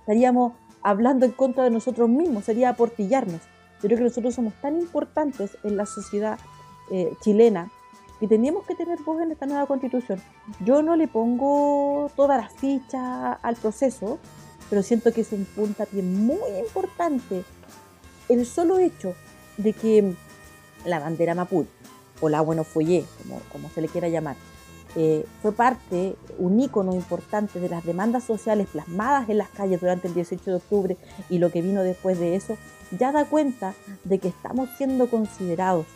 Estaríamos 0.00 0.52
hablando 0.82 1.26
en 1.26 1.32
contra 1.32 1.64
de 1.64 1.70
nosotros 1.70 2.08
mismos, 2.08 2.44
sería 2.44 2.70
aportillarnos. 2.70 3.42
Yo 3.82 3.88
creo 3.88 3.98
que 3.98 4.04
nosotros 4.04 4.34
somos 4.34 4.54
tan 4.60 4.78
importantes 4.78 5.56
en 5.62 5.76
la 5.76 5.86
sociedad 5.86 6.38
eh, 6.90 7.12
chilena 7.20 7.70
que 8.18 8.26
tenemos 8.26 8.64
que 8.66 8.74
tener 8.74 8.98
voz 9.02 9.22
en 9.22 9.30
esta 9.30 9.46
nueva 9.46 9.66
constitución. 9.66 10.20
Yo 10.64 10.82
no 10.82 10.96
le 10.96 11.06
pongo 11.06 12.10
toda 12.16 12.36
la 12.36 12.48
ficha 12.48 13.32
al 13.34 13.56
proceso, 13.56 14.18
pero 14.68 14.82
siento 14.82 15.12
que 15.12 15.20
es 15.20 15.32
un 15.32 15.44
puntapié 15.44 16.02
muy 16.02 16.58
importante. 16.58 17.44
El 18.28 18.44
solo 18.44 18.78
hecho 18.78 19.14
de 19.56 19.72
que 19.72 20.14
la 20.84 20.98
bandera 20.98 21.34
mapuche, 21.34 21.70
o 22.20 22.28
la 22.28 22.40
bueno 22.40 22.64
follé, 22.64 23.04
como, 23.22 23.40
como 23.52 23.70
se 23.70 23.80
le 23.80 23.88
quiera 23.88 24.08
llamar, 24.08 24.36
eh, 24.96 25.24
fue 25.42 25.52
parte, 25.52 26.16
un 26.38 26.58
ícono 26.58 26.94
importante 26.94 27.60
de 27.60 27.68
las 27.68 27.84
demandas 27.84 28.24
sociales 28.24 28.66
plasmadas 28.72 29.28
en 29.28 29.38
las 29.38 29.48
calles 29.50 29.80
durante 29.80 30.08
el 30.08 30.14
18 30.14 30.50
de 30.50 30.56
octubre 30.56 30.96
y 31.28 31.38
lo 31.38 31.52
que 31.52 31.62
vino 31.62 31.82
después 31.82 32.18
de 32.18 32.34
eso, 32.34 32.56
ya 32.92 33.12
da 33.12 33.24
cuenta 33.24 33.74
de 34.04 34.18
que 34.18 34.28
estamos 34.28 34.68
siendo 34.76 35.08
considerados. 35.08 35.86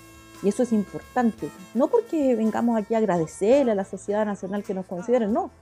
Y 0.42 0.48
eso 0.48 0.64
es 0.64 0.72
importante, 0.72 1.48
no 1.74 1.86
porque 1.86 2.34
vengamos 2.34 2.76
aquí 2.76 2.94
a 2.94 2.98
agradecerle 2.98 3.72
a 3.72 3.76
la 3.76 3.84
sociedad 3.84 4.26
nacional 4.26 4.64
que 4.64 4.74
nos 4.74 4.86
considere, 4.86 5.28
no, 5.28 5.52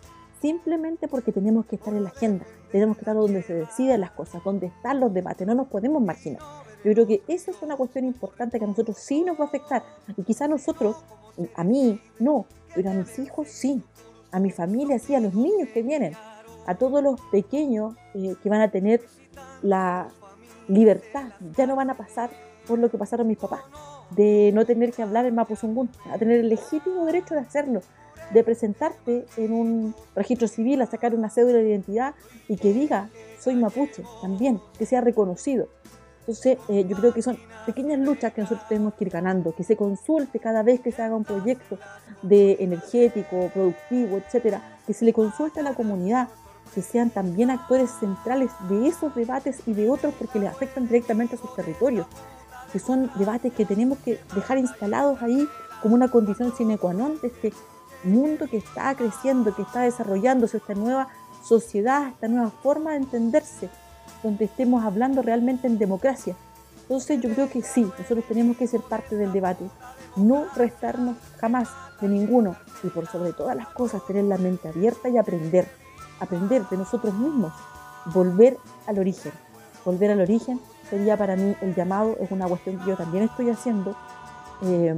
simplemente 0.40 1.06
porque 1.06 1.32
tenemos 1.32 1.66
que 1.66 1.76
estar 1.76 1.92
en 1.92 2.04
la 2.04 2.08
agenda, 2.08 2.46
tenemos 2.72 2.96
que 2.96 3.02
estar 3.02 3.14
donde 3.14 3.42
se 3.42 3.52
deciden 3.52 4.00
las 4.00 4.12
cosas, 4.12 4.42
donde 4.42 4.68
están 4.68 4.98
los 4.98 5.12
debates, 5.12 5.46
no 5.46 5.54
nos 5.54 5.68
podemos 5.68 6.02
marginar. 6.02 6.40
Yo 6.82 6.92
creo 6.92 7.06
que 7.06 7.22
esa 7.28 7.50
es 7.50 7.60
una 7.60 7.76
cuestión 7.76 8.06
importante 8.06 8.58
que 8.58 8.64
a 8.64 8.68
nosotros 8.68 8.96
sí 8.96 9.22
nos 9.22 9.38
va 9.38 9.44
a 9.44 9.48
afectar. 9.48 9.82
Y 10.16 10.22
quizá 10.22 10.46
a 10.46 10.48
nosotros, 10.48 10.96
a 11.54 11.62
mí, 11.62 12.00
no, 12.18 12.46
pero 12.74 12.90
a 12.90 12.94
mis 12.94 13.18
hijos 13.18 13.48
sí, 13.48 13.82
a 14.32 14.40
mi 14.40 14.50
familia 14.50 14.98
sí, 14.98 15.14
a 15.14 15.20
los 15.20 15.34
niños 15.34 15.68
que 15.74 15.82
vienen, 15.82 16.14
a 16.66 16.74
todos 16.76 17.02
los 17.02 17.20
pequeños 17.32 17.96
eh, 18.14 18.34
que 18.42 18.48
van 18.48 18.62
a 18.62 18.70
tener 18.70 19.02
la 19.62 20.08
libertad, 20.70 21.32
ya 21.56 21.66
no 21.66 21.76
van 21.76 21.90
a 21.90 21.96
pasar 21.96 22.30
por 22.66 22.78
lo 22.78 22.90
que 22.90 22.98
pasaron 22.98 23.26
mis 23.26 23.38
papás, 23.38 23.62
de 24.10 24.50
no 24.54 24.64
tener 24.64 24.92
que 24.92 25.02
hablar 25.02 25.26
en 25.26 25.34
Mapuzungún, 25.34 25.90
a 26.10 26.18
tener 26.18 26.40
el 26.40 26.48
legítimo 26.48 27.04
derecho 27.04 27.34
de 27.34 27.40
hacerlo, 27.40 27.80
de 28.32 28.44
presentarte 28.44 29.26
en 29.36 29.52
un 29.52 29.94
registro 30.14 30.46
civil 30.46 30.80
a 30.82 30.86
sacar 30.86 31.14
una 31.14 31.30
cédula 31.30 31.58
de 31.58 31.70
identidad 31.70 32.14
y 32.48 32.56
que 32.56 32.72
diga 32.72 33.10
soy 33.40 33.56
mapuche 33.56 34.04
también, 34.22 34.60
que 34.78 34.86
sea 34.86 35.00
reconocido. 35.00 35.68
Entonces, 36.20 36.58
eh, 36.68 36.84
yo 36.86 36.96
creo 36.96 37.12
que 37.12 37.22
son 37.22 37.38
pequeñas 37.66 37.98
luchas 37.98 38.32
que 38.32 38.42
nosotros 38.42 38.68
tenemos 38.68 38.94
que 38.94 39.04
ir 39.04 39.10
ganando, 39.10 39.52
que 39.52 39.64
se 39.64 39.76
consulte 39.76 40.38
cada 40.38 40.62
vez 40.62 40.80
que 40.80 40.92
se 40.92 41.02
haga 41.02 41.16
un 41.16 41.24
proyecto 41.24 41.78
de 42.22 42.56
energético, 42.60 43.50
productivo, 43.52 44.18
etcétera, 44.18 44.78
que 44.86 44.92
se 44.92 45.04
le 45.04 45.12
consulte 45.12 45.60
a 45.60 45.62
la 45.62 45.74
comunidad, 45.74 46.28
que 46.74 46.82
sean 46.82 47.10
también 47.10 47.50
actores 47.50 47.90
centrales 47.90 48.50
de 48.68 48.86
esos 48.86 49.14
debates 49.14 49.60
y 49.66 49.72
de 49.72 49.90
otros 49.90 50.14
porque 50.18 50.38
les 50.38 50.50
afectan 50.50 50.86
directamente 50.86 51.34
a 51.36 51.38
sus 51.38 51.54
territorios, 51.54 52.06
que 52.72 52.78
son 52.78 53.10
debates 53.16 53.52
que 53.52 53.64
tenemos 53.64 53.98
que 53.98 54.20
dejar 54.34 54.58
instalados 54.58 55.20
ahí 55.22 55.48
como 55.82 55.94
una 55.94 56.08
condición 56.08 56.54
sine 56.56 56.78
qua 56.78 56.92
non 56.92 57.18
de 57.20 57.28
este 57.28 57.52
mundo 58.04 58.46
que 58.46 58.58
está 58.58 58.94
creciendo, 58.94 59.54
que 59.54 59.62
está 59.62 59.82
desarrollándose, 59.82 60.58
esta 60.58 60.74
nueva 60.74 61.08
sociedad, 61.42 62.08
esta 62.08 62.28
nueva 62.28 62.50
forma 62.50 62.92
de 62.92 62.98
entenderse 62.98 63.68
donde 64.22 64.44
estemos 64.44 64.84
hablando 64.84 65.22
realmente 65.22 65.66
en 65.66 65.78
democracia. 65.78 66.36
Entonces 66.82 67.20
yo 67.20 67.30
creo 67.30 67.48
que 67.48 67.62
sí, 67.62 67.82
nosotros 67.82 68.24
tenemos 68.26 68.56
que 68.56 68.66
ser 68.66 68.80
parte 68.80 69.16
del 69.16 69.32
debate, 69.32 69.64
no 70.16 70.46
restarnos 70.56 71.16
jamás 71.38 71.68
de 72.00 72.08
ninguno 72.08 72.56
y 72.82 72.88
por 72.88 73.06
sobre 73.06 73.32
todas 73.32 73.56
las 73.56 73.68
cosas 73.68 74.04
tener 74.06 74.24
la 74.24 74.38
mente 74.38 74.68
abierta 74.68 75.08
y 75.08 75.16
aprender, 75.16 75.68
aprender 76.20 76.68
de 76.68 76.76
nosotros 76.76 77.14
mismos, 77.14 77.52
volver 78.06 78.56
al 78.86 78.98
origen. 78.98 79.32
Volver 79.84 80.10
al 80.10 80.20
origen 80.20 80.60
sería 80.88 81.16
para 81.16 81.36
mí 81.36 81.56
el 81.60 81.74
llamado, 81.74 82.16
es 82.20 82.30
una 82.30 82.46
cuestión 82.46 82.78
que 82.78 82.90
yo 82.90 82.96
también 82.96 83.24
estoy 83.24 83.50
haciendo. 83.50 83.96
Eh, 84.62 84.94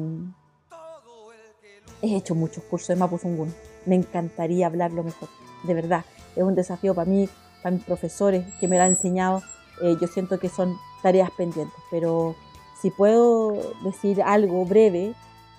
he 2.02 2.16
hecho 2.16 2.34
muchos 2.34 2.64
cursos 2.64 2.88
de 2.88 2.96
Mapuzungún, 2.96 3.54
me 3.86 3.94
encantaría 3.94 4.66
hablarlo 4.66 5.04
mejor, 5.04 5.28
de 5.62 5.74
verdad, 5.74 6.04
es 6.34 6.42
un 6.42 6.54
desafío 6.54 6.94
para 6.94 7.08
mí 7.08 7.28
para 7.62 7.76
mis 7.76 7.84
profesores 7.84 8.44
que 8.58 8.66
me 8.66 8.76
lo 8.76 8.82
han 8.82 8.90
enseñado, 8.90 9.42
eh, 9.80 9.96
yo 10.00 10.08
siento 10.08 10.38
que 10.38 10.48
son 10.48 10.76
tareas 11.02 11.30
pendientes, 11.30 11.78
pero 11.90 12.34
si 12.80 12.90
puedo 12.90 13.74
decir 13.84 14.20
algo 14.22 14.64
breve, 14.64 15.14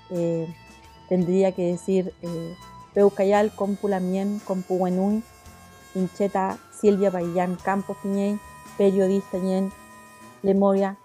eh, 0.10 0.54
tendría 1.08 1.54
que 1.54 1.72
decir 1.72 2.14
eh, 2.22 2.56
Peucayal, 2.94 3.56
Compulamien, 3.56 4.40
Compuenui, 4.40 5.24
Incheta, 5.96 6.58
Silvia 6.72 7.10
Baillán, 7.10 7.56
Campos 7.56 7.98
Piñey, 8.02 8.40
periodista 8.78 9.38
Ñen, 9.38 9.72
Lemoria. 10.42 10.98